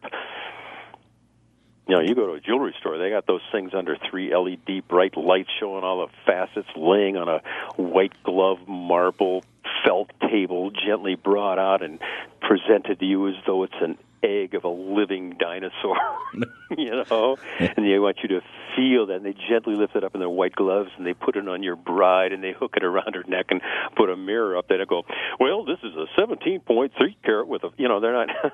[1.87, 4.87] You know, you go to a jewelry store, they got those things under three LED
[4.87, 7.41] bright lights showing all the facets laying on a
[7.81, 9.43] white glove marble
[9.83, 11.99] felt table, gently brought out and
[12.41, 15.97] presented to you as though it's an egg of a living dinosaur,
[16.77, 18.41] you know, and they want you to
[18.75, 19.15] feel that.
[19.15, 21.63] And they gently lift it up in their white gloves and they put it on
[21.63, 23.61] your bride and they hook it around her neck and
[23.95, 25.03] put a mirror up there and go,
[25.39, 26.89] well, this is a 17.3
[27.23, 28.29] carat with a, you know, they're not,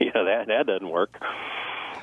[0.00, 1.20] yeah, that that doesn't work.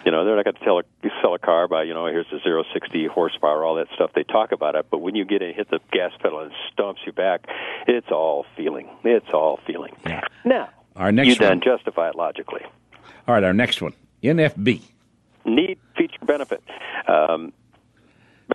[0.05, 0.83] You know, they're not going to tell a,
[1.21, 4.11] sell a car by, you know, here's the zero sixty horsepower, all that stuff.
[4.13, 6.97] They talk about it, but when you get in, hit the gas pedal and stomps
[7.07, 7.45] you back,
[7.87, 8.87] it's all feeling.
[9.03, 9.95] It's all feeling.
[10.05, 10.21] Yeah.
[10.43, 11.59] Now, Our next you one.
[11.59, 12.61] then justify it logically.
[13.27, 13.93] All right, our next one.
[14.23, 14.81] NFB.
[15.45, 16.63] Need, feature, benefit.
[17.07, 17.53] Um,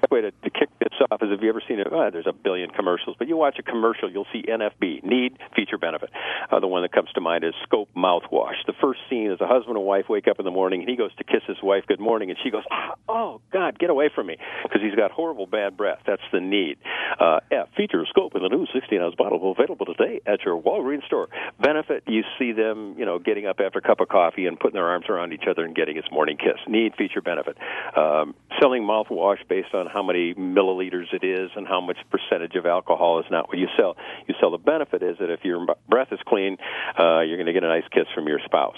[0.01, 2.27] best way to, to kick this off is if you ever seen it, oh, there's
[2.27, 6.11] a billion commercials, but you watch a commercial, you'll see NFB, need, feature, benefit.
[6.51, 8.57] Uh, the one that comes to mind is Scope mouthwash.
[8.67, 10.97] The first scene is a husband and wife wake up in the morning, and he
[10.97, 14.11] goes to kiss his wife good morning, and she goes, ah, oh, God, get away
[14.15, 16.01] from me, because he's got horrible bad breath.
[16.07, 16.79] That's the need.
[17.19, 21.29] Uh, F, feature, Scope in the new 16-ounce bottle available today at your Walgreens store.
[21.61, 24.75] Benefit, you see them, you know, getting up after a cup of coffee and putting
[24.75, 26.59] their arms around each other and getting his morning kiss.
[26.67, 27.57] Need, feature, benefit.
[27.97, 32.67] Um, selling mouthwash based on how many milliliters it is and how much percentage of
[32.67, 33.97] alcohol is not what you sell.
[34.27, 36.57] You sell the benefit is that if your breath is clean,
[36.99, 38.77] uh, you're going to get a nice kiss from your spouse.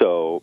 [0.00, 0.42] So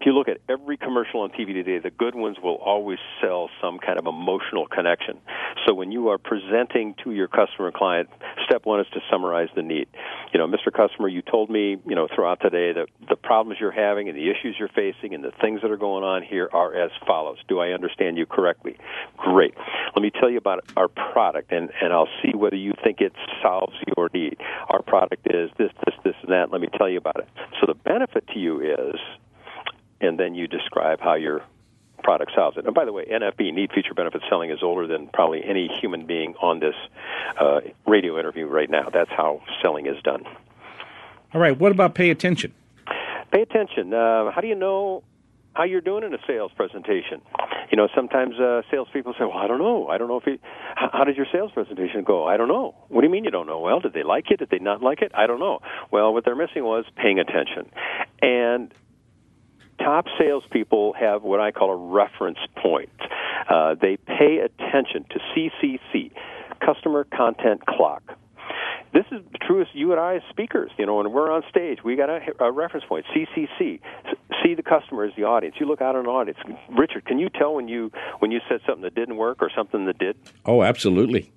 [0.00, 3.50] if you look at every commercial on TV today, the good ones will always sell
[3.60, 5.18] some kind of emotional connection.
[5.66, 8.08] So when you are presenting to your customer client,
[8.44, 9.88] step one is to summarize the need.
[10.32, 10.72] You know, Mr.
[10.72, 14.30] Customer, you told me, you know, throughout today that the problems you're having and the
[14.30, 17.38] issues you're facing and the things that are going on here are as follows.
[17.48, 18.76] Do I understand you correctly?
[19.16, 19.54] Great.
[19.96, 23.14] Let me tell you about our product and, and I'll see whether you think it
[23.42, 24.36] solves your need.
[24.68, 26.52] Our product is this, this, this, and that.
[26.52, 27.28] Let me tell you about it.
[27.60, 29.00] So the benefit to you is
[30.00, 31.42] and then you describe how your
[32.02, 32.64] product solves it.
[32.64, 36.06] And by the way, NFB, need feature benefit selling, is older than probably any human
[36.06, 36.74] being on this
[37.40, 38.88] uh, radio interview right now.
[38.92, 40.24] That's how selling is done.
[41.34, 41.58] All right.
[41.58, 42.54] What about pay attention?
[43.32, 43.92] Pay attention.
[43.92, 45.02] Uh, how do you know
[45.54, 47.20] how you're doing in a sales presentation?
[47.70, 49.88] You know, sometimes uh, salespeople say, "Well, I don't know.
[49.88, 50.40] I don't know if he,
[50.74, 52.26] how, how did your sales presentation go?
[52.26, 52.74] I don't know.
[52.88, 53.58] What do you mean you don't know?
[53.58, 54.38] Well, did they like it?
[54.38, 55.12] Did they not like it?
[55.14, 55.60] I don't know.
[55.90, 57.70] Well, what they're missing was paying attention,
[58.22, 58.72] and
[59.78, 62.90] top salespeople have what I call a reference point.
[63.48, 66.12] Uh, they pay attention to CCC,
[66.64, 68.02] Customer Content Clock.
[68.92, 70.70] This is true as you and I as speakers.
[70.78, 73.04] You know, when we're on stage, we got a, a reference point.
[73.14, 73.80] CCC,
[74.42, 75.56] see the customer as the audience.
[75.60, 76.38] You look out on an audience.
[76.70, 79.84] Richard, can you tell when you when you said something that didn't work or something
[79.86, 80.16] that did?
[80.46, 81.30] Oh, absolutely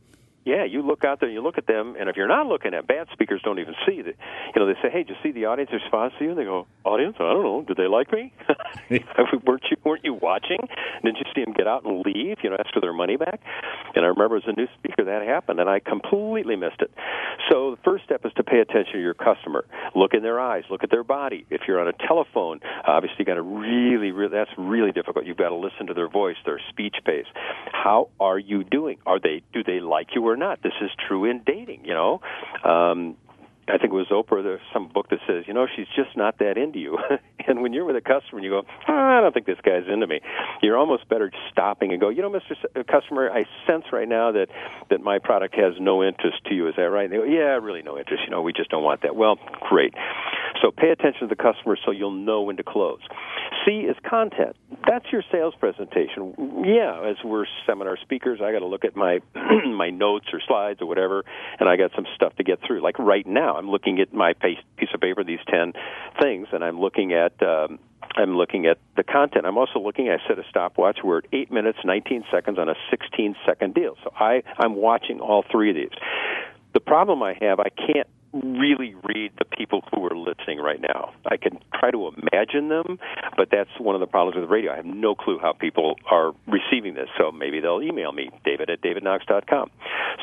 [0.45, 2.73] yeah, you look out there and you look at them, and if you're not looking
[2.73, 4.15] at bad speakers, don't even see that.
[4.55, 6.45] You know, they say, "Hey, did you see the audience response to you?" And they
[6.45, 7.61] go, "Audience, I don't know.
[7.61, 8.33] Did they like me?
[9.45, 10.59] weren't you weren't you watching?
[11.03, 12.37] Didn't you see them get out and leave?
[12.43, 13.39] You know, ask for their money back?"
[13.95, 16.91] And I remember as a new speaker that happened, and I completely missed it.
[17.51, 19.65] So the first step is to pay attention to your customer.
[19.95, 20.63] Look in their eyes.
[20.69, 21.45] Look at their body.
[21.49, 25.25] If you're on a telephone, obviously you got to really, really that's really difficult.
[25.25, 27.25] You've got to listen to their voice, their speech pace.
[27.71, 28.97] How are you doing?
[29.05, 30.30] Are they do they like you?
[30.31, 30.61] Or not.
[30.63, 31.85] This is true in dating.
[31.85, 32.21] You know,
[32.63, 33.17] um,
[33.67, 34.43] I think it was Oprah.
[34.43, 36.97] There's some book that says, you know, she's just not that into you.
[37.47, 39.83] and when you're with a customer and you go, oh, I don't think this guy's
[39.91, 40.19] into me,
[40.61, 42.51] you're almost better stopping and go, you know, Mr.
[42.51, 44.47] S- uh, customer, I sense right now that
[44.89, 46.67] that my product has no interest to you.
[46.67, 47.05] Is that right?
[47.05, 48.23] And they go, yeah, really no interest.
[48.25, 49.15] You know, we just don't want that.
[49.15, 49.37] Well,
[49.69, 49.93] great.
[50.61, 52.99] So pay attention to the customer so you'll know when to close.
[53.65, 54.55] C is content.
[54.87, 56.63] That's your sales presentation.
[56.65, 59.19] Yeah, as we're seminar speakers, I got to look at my
[59.65, 61.23] my notes or slides or whatever,
[61.59, 62.81] and I got some stuff to get through.
[62.81, 65.73] Like right now, I'm looking at my piece of paper, these ten
[66.21, 67.33] things, and I'm looking at.
[67.41, 67.79] Um,
[68.15, 69.45] I'm looking at the content.
[69.45, 70.09] I'm also looking.
[70.09, 70.99] I set a stopwatch.
[71.01, 73.95] We're at eight minutes, 19 seconds on a 16 second deal.
[74.03, 75.97] So I I'm watching all three of these.
[76.73, 81.13] The problem I have, I can't really read the people who are listening right now.
[81.25, 82.97] I can try to imagine them,
[83.35, 84.71] but that's one of the problems with radio.
[84.71, 88.69] I have no clue how people are receiving this, so maybe they'll email me, david
[88.69, 89.69] at davidknox.com.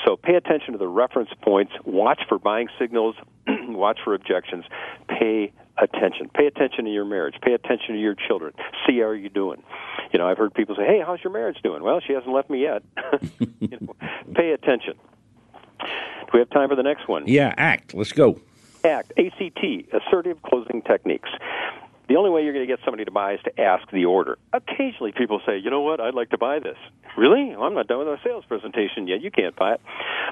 [0.07, 3.15] So pay attention to the reference points, watch for buying signals,
[3.47, 4.65] watch for objections,
[5.07, 6.31] pay attention.
[6.35, 7.35] Pay attention to your marriage.
[7.43, 8.53] Pay attention to your children.
[8.87, 9.63] See how you're doing.
[10.13, 12.51] You know, I've heard people say, "Hey, how's your marriage doing?" Well, she hasn't left
[12.51, 12.83] me yet.
[13.61, 13.95] you know,
[14.35, 14.95] pay attention.
[16.29, 17.24] Do we have time for the next one?
[17.26, 17.95] Yeah, ACT.
[17.95, 18.39] Let's go.
[18.85, 21.31] ACT, ACT, Assertive Closing Techniques.
[22.09, 24.39] The only way you're going to get somebody to buy is to ask the order.
[24.53, 26.01] Occasionally, people say, "You know what?
[26.01, 26.79] I'd like to buy this."
[27.17, 27.55] Really?
[27.55, 29.21] Well, I'm not done with my sales presentation yet.
[29.21, 29.81] You can't buy it,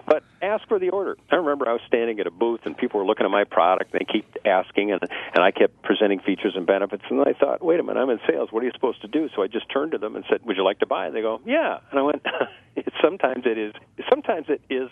[0.07, 1.17] but ask for the order.
[1.31, 3.93] I remember I was standing at a booth and people were looking at my product.
[3.93, 5.03] They keep asking, and
[5.35, 7.05] and I kept presenting features and benefits.
[7.11, 8.51] And I thought, "Wait a minute, I'm in sales.
[8.53, 10.57] What are you supposed to do?" So I just turned to them and said, "Would
[10.57, 11.07] you like to buy?
[11.07, 12.25] And they go, "Yeah." And I went,
[13.03, 13.75] "Sometimes it is.
[14.09, 14.89] Sometimes it is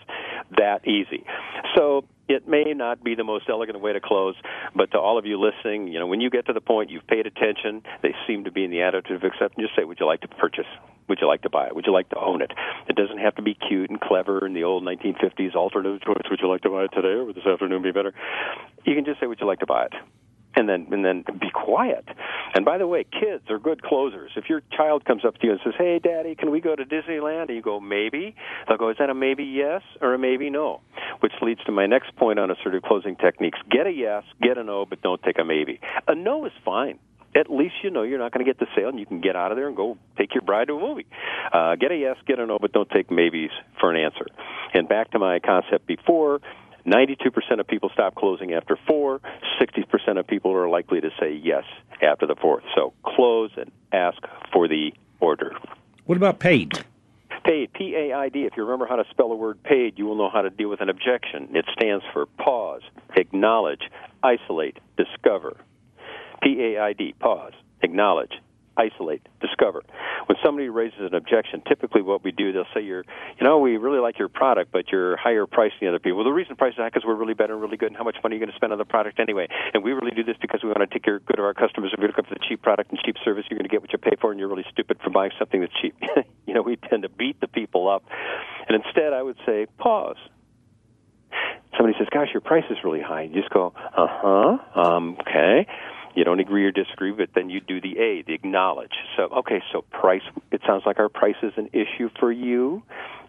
[0.58, 1.24] that easy."
[1.76, 4.34] So it may not be the most elegant way to close,
[4.74, 7.06] but to all of you listening, you know, when you get to the point you've
[7.06, 9.66] paid attention, they seem to be in the attitude of acceptance.
[9.66, 10.66] Just say, "Would you like to purchase?
[11.08, 11.74] Would you like to buy it?
[11.74, 12.52] Would you like to own it?"
[12.88, 16.30] It doesn't have to be cute and clever in the old 1950s alternative choice.
[16.30, 18.14] Would you like to buy it today or would this afternoon be better?
[18.84, 19.92] You can just say, "Would you like to buy it?"
[20.56, 22.04] And then and then be quiet.
[22.54, 24.32] And by the way, kids are good closers.
[24.36, 26.84] If your child comes up to you and says, "Hey, Daddy, can we go to
[26.84, 28.34] Disneyland?" and you go, "Maybe,"
[28.68, 30.80] they'll go, "Is that a maybe yes or a maybe no?"
[31.20, 34.64] Which leads to my next point on assertive closing techniques: get a yes, get a
[34.64, 35.80] no, but don't take a maybe.
[36.08, 36.98] A no is fine
[37.34, 39.36] at least you know you're not going to get the sale and you can get
[39.36, 41.06] out of there and go take your bride to a movie.
[41.52, 43.50] Uh, get a yes, get a no, but don't take maybes
[43.80, 44.26] for an answer.
[44.72, 46.40] And back to my concept before,
[46.86, 49.20] 92% of people stop closing after four.
[49.60, 51.64] 60% of people are likely to say yes
[52.02, 52.64] after the fourth.
[52.74, 54.18] So close and ask
[54.52, 55.52] for the order.
[56.04, 56.84] What about paid?
[57.44, 58.44] Paid, P A I D.
[58.44, 60.70] If you remember how to spell the word paid, you will know how to deal
[60.70, 61.48] with an objection.
[61.54, 62.80] It stands for pause,
[63.16, 63.82] acknowledge,
[64.22, 65.56] isolate, discover.
[66.42, 68.32] P A I D, pause, acknowledge,
[68.76, 69.82] isolate, discover.
[70.26, 73.04] When somebody raises an objection, typically what we do, they'll say, "You're,
[73.38, 76.24] you know, we really like your product, but you're higher priced than other people." Well,
[76.24, 78.16] the reason price is high because we're really better and really good, and how much
[78.22, 79.48] money are you going to spend on the product anyway?
[79.72, 81.92] And we really do this because we want to take care good of our customers.
[81.92, 83.80] If you look up for the cheap product and cheap service, you're going to get
[83.80, 85.94] what you pay for, and you're really stupid for buying something that's cheap.
[86.46, 88.04] you know, we tend to beat the people up,
[88.68, 90.16] and instead, I would say, pause.
[91.76, 95.66] Somebody says, "Gosh, your price is really high." You just go, "Uh huh, um, okay."
[96.14, 98.92] You don't agree or disagree, but then you do the A, the acknowledge.
[99.16, 102.82] So, okay, so price, it sounds like our price is an issue for you.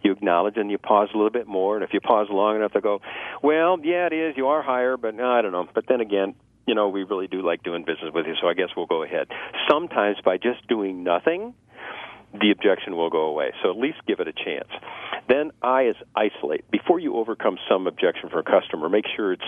[0.04, 1.76] You acknowledge and you pause a little bit more.
[1.76, 3.02] And if you pause long enough, they go,
[3.42, 4.38] well, yeah, it is.
[4.38, 5.68] You are higher, but no, I don't know.
[5.74, 6.36] But then again,
[6.68, 9.04] you know, we really do like doing business with you, so I guess we'll go
[9.04, 9.28] ahead.
[9.70, 11.54] Sometimes by just doing nothing,
[12.34, 13.52] the objection will go away.
[13.64, 14.70] So at least give it a chance.
[15.28, 16.70] Then I is isolate.
[16.70, 19.44] Before you overcome some objection for a customer, make sure it's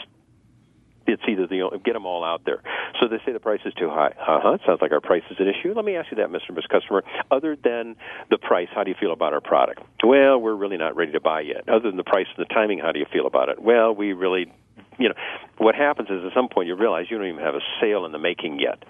[1.08, 2.62] it's either the get them all out there.
[3.00, 4.14] So they say the price is too high.
[4.20, 4.58] Uh huh.
[4.66, 5.74] Sounds like our price is an issue.
[5.74, 6.54] Let me ask you that, Mr.
[6.54, 7.04] Miss Customer.
[7.32, 7.96] Other than
[8.30, 9.82] the price, how do you feel about our product?
[10.04, 11.68] Well, we're really not ready to buy yet.
[11.70, 13.62] Other than the price and the timing, how do you feel about it?
[13.62, 14.52] Well, we really
[15.00, 15.16] you know,
[15.58, 18.12] what happens is at some point you realize you don't even have a sale in
[18.12, 18.84] the making yet.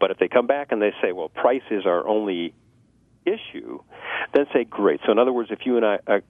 [0.00, 2.54] But if they come back and they say, well, price is our only
[3.26, 3.80] issue,
[4.34, 5.00] then say, great.
[5.04, 6.20] So in other words, if you and I, uh,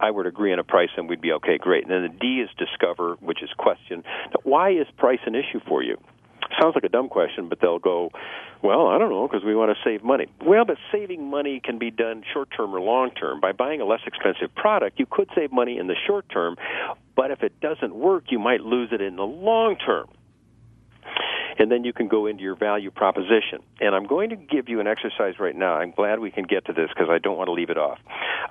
[0.00, 1.84] I to agree on a price, and we'd be okay, great.
[1.84, 4.04] And then the D is discover, which is question.
[4.30, 5.98] Now, why is price an issue for you?
[6.60, 8.10] Sounds like a dumb question, but they'll go,
[8.62, 10.26] well, I don't know, because we want to save money.
[10.44, 13.40] Well, but saving money can be done short term or long term.
[13.40, 16.56] By buying a less expensive product, you could save money in the short term,
[17.14, 20.08] but if it doesn't work, you might lose it in the long term
[21.58, 23.58] and then you can go into your value proposition.
[23.80, 25.74] And I'm going to give you an exercise right now.
[25.74, 27.98] I'm glad we can get to this because I don't want to leave it off.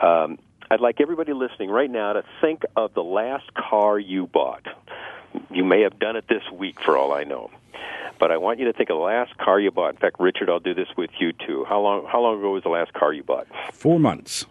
[0.02, 0.38] Um,
[0.70, 4.66] I'd like everybody listening right now to think of the last car you bought.
[5.50, 7.52] You may have done it this week, for all I know.
[8.20, 9.92] But I want you to think of the last car you bought.
[9.92, 11.66] In fact, Richard, I'll do this with you too.
[11.70, 12.06] How long?
[12.06, 13.48] How long ago was the last car you bought?
[13.72, 14.46] Four months.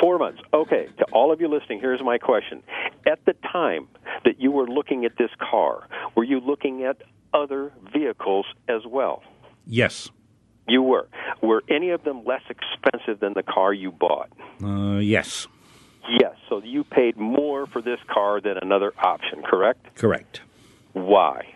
[0.00, 0.40] Four months.
[0.54, 0.88] Okay.
[0.98, 2.62] To all of you listening, here's my question.
[3.06, 3.88] At the time
[4.24, 7.02] that you were looking at this car, were you looking at
[7.34, 9.22] other vehicles as well?
[9.66, 10.10] Yes.
[10.66, 11.08] You were.
[11.42, 14.30] Were any of them less expensive than the car you bought?
[14.62, 15.46] Uh, yes.
[16.08, 16.34] Yes.
[16.48, 19.94] So you paid more for this car than another option, correct?
[19.94, 20.40] Correct.
[20.92, 21.54] Why?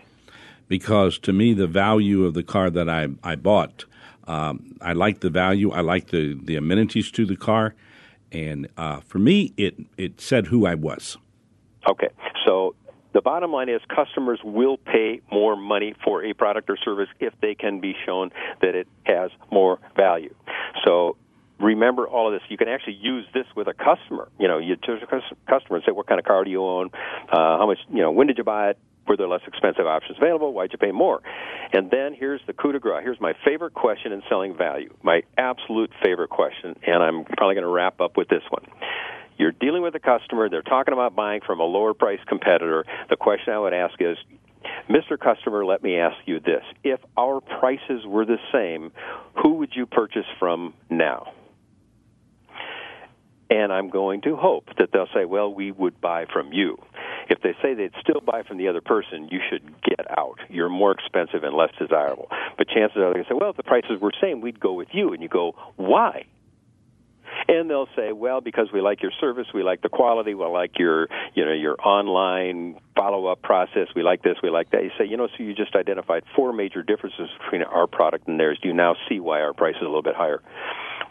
[0.67, 3.85] Because to me, the value of the car that I, I bought,
[4.27, 5.71] um, I like the value.
[5.71, 7.73] I like the, the amenities to the car.
[8.31, 11.17] And uh, for me, it, it said who I was.
[11.89, 12.09] Okay.
[12.45, 12.75] So
[13.19, 17.33] the bottom line is customers will pay more money for a product or service if
[17.41, 20.33] they can be shown that it has more value.
[20.85, 21.17] So
[21.59, 22.49] remember all of this.
[22.49, 24.29] You can actually use this with a customer.
[24.39, 26.91] You know, you choose a customer and say, "What kind of car do you own?
[27.29, 27.79] Uh, how much?
[27.89, 28.77] You know, when did you buy it?
[29.05, 30.53] Were there less expensive options available?
[30.53, 31.21] Why'd you pay more?"
[31.73, 33.03] And then here's the coup de grace.
[33.03, 34.93] Here's my favorite question in selling value.
[35.03, 38.63] My absolute favorite question, and I'm probably going to wrap up with this one.
[39.39, 42.83] You're dealing with a customer, they're talking about buying from a lower price competitor.
[43.09, 44.17] The question I would ask is,
[44.89, 45.17] Mr.
[45.17, 46.61] Customer, let me ask you this.
[46.83, 48.91] If our prices were the same,
[49.41, 51.31] who would you purchase from now?
[53.49, 56.77] And I'm going to hope that they'll say, well, we would buy from you.
[57.29, 60.39] If they say they'd still buy from the other person, you should get out.
[60.49, 62.27] You're more expensive and less desirable.
[62.57, 64.89] But chances are to say, well, if the prices were the same, we'd go with
[64.91, 65.13] you.
[65.13, 66.25] And you go, why?
[67.49, 70.77] And they'll say, well, because we like your service, we like the quality, we like
[70.77, 74.83] your, you know, your online follow-up process, we like this, we like that.
[74.83, 78.39] You say, you know, so you just identified four major differences between our product and
[78.39, 78.59] theirs.
[78.61, 80.41] Do you now see why our price is a little bit higher?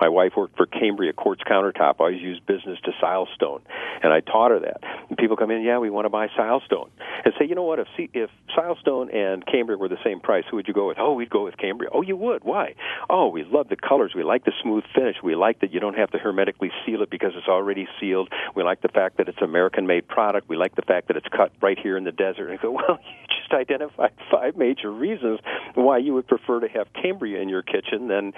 [0.00, 1.96] My wife worked for Cambria Quartz Countertop.
[2.00, 3.60] I always used business to Silestone,
[4.02, 4.80] and I taught her that.
[5.08, 6.88] And people come in, yeah, we want to buy Silestone,
[7.24, 7.78] and say, you know what?
[7.78, 10.98] If if Silestone and Cambria were the same price, who would you go with?
[10.98, 11.90] Oh, we'd go with Cambria.
[11.92, 12.44] Oh, you would?
[12.44, 12.74] Why?
[13.10, 14.12] Oh, we love the colors.
[14.14, 15.16] We like the smooth finish.
[15.22, 18.28] We like that you don't have to hermetically seal it because it's already sealed.
[18.54, 20.48] We like the fact that it's American-made product.
[20.48, 22.48] We like the fact that it's cut right here in the desert.
[22.50, 25.40] And I go, well, you just identified five major reasons
[25.74, 28.32] why you would prefer to have Cambria in your kitchen than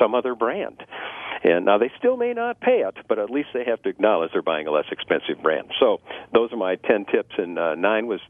[0.00, 0.82] some other brand.
[1.44, 4.30] And now they still may not pay it, but at least they have to acknowledge
[4.32, 5.70] they're buying a less expensive brand.
[5.78, 6.00] So
[6.32, 8.20] those are my 10 tips, and uh, nine was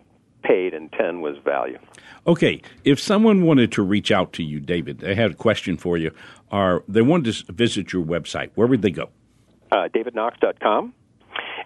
[0.43, 1.79] paid and 10 was value.
[2.27, 5.97] Okay, if someone wanted to reach out to you, David, they had a question for
[5.97, 6.13] you,
[6.51, 9.11] or they wanted to visit your website, where would they go?
[9.73, 10.93] Uh, DavidKnox.com.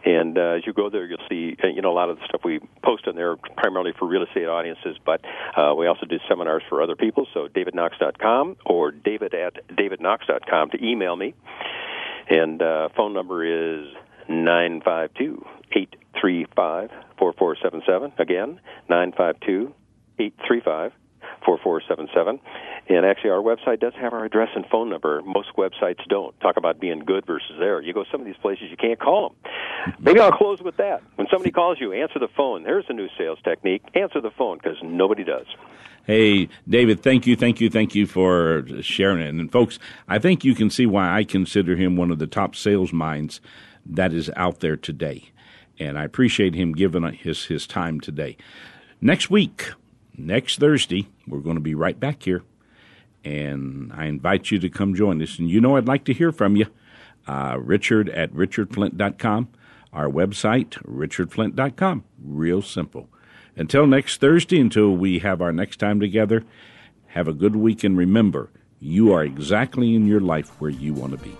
[0.04, 2.24] And uh, as you go there, you'll see uh, you know a lot of the
[2.26, 5.20] stuff we post on there primarily for real estate audiences, but
[5.56, 7.26] uh, we also do seminars for other people.
[7.34, 11.34] So davidknox.com or david at davidknox.com to email me.
[12.28, 13.86] And uh, phone number is
[14.28, 15.44] nine five two
[15.76, 18.12] eight three five four four seven seven.
[18.18, 19.74] Again, nine five two
[20.18, 20.92] eight three five
[21.44, 22.40] 4477.
[22.88, 25.22] And actually, our website does have our address and phone number.
[25.22, 26.38] Most websites don't.
[26.40, 27.80] Talk about being good versus there.
[27.80, 29.52] You go some of these places, you can't call them.
[29.98, 31.02] Maybe I'll close with that.
[31.16, 32.62] When somebody calls you, answer the phone.
[32.64, 33.82] There's a new sales technique.
[33.94, 35.46] Answer the phone because nobody does.
[36.04, 39.28] Hey, David, thank you, thank you, thank you for sharing it.
[39.28, 39.78] And folks,
[40.08, 43.40] I think you can see why I consider him one of the top sales minds
[43.86, 45.30] that is out there today.
[45.78, 48.36] And I appreciate him giving his, his time today.
[49.00, 49.72] Next week,
[50.16, 52.42] next Thursday, we're going to be right back here
[53.24, 55.38] and I invite you to come join us.
[55.38, 56.66] And you know I'd like to hear from you.
[57.26, 59.48] Uh, Richard at richardflint.com.
[59.92, 62.04] Our website, richardflint.com.
[62.22, 63.08] Real simple.
[63.56, 66.44] Until next Thursday, until we have our next time together,
[67.08, 71.12] have a good week and remember, you are exactly in your life where you want
[71.12, 71.36] to be.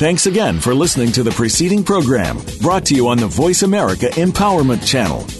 [0.00, 4.06] Thanks again for listening to the preceding program brought to you on the Voice America
[4.06, 5.26] Empowerment Channel.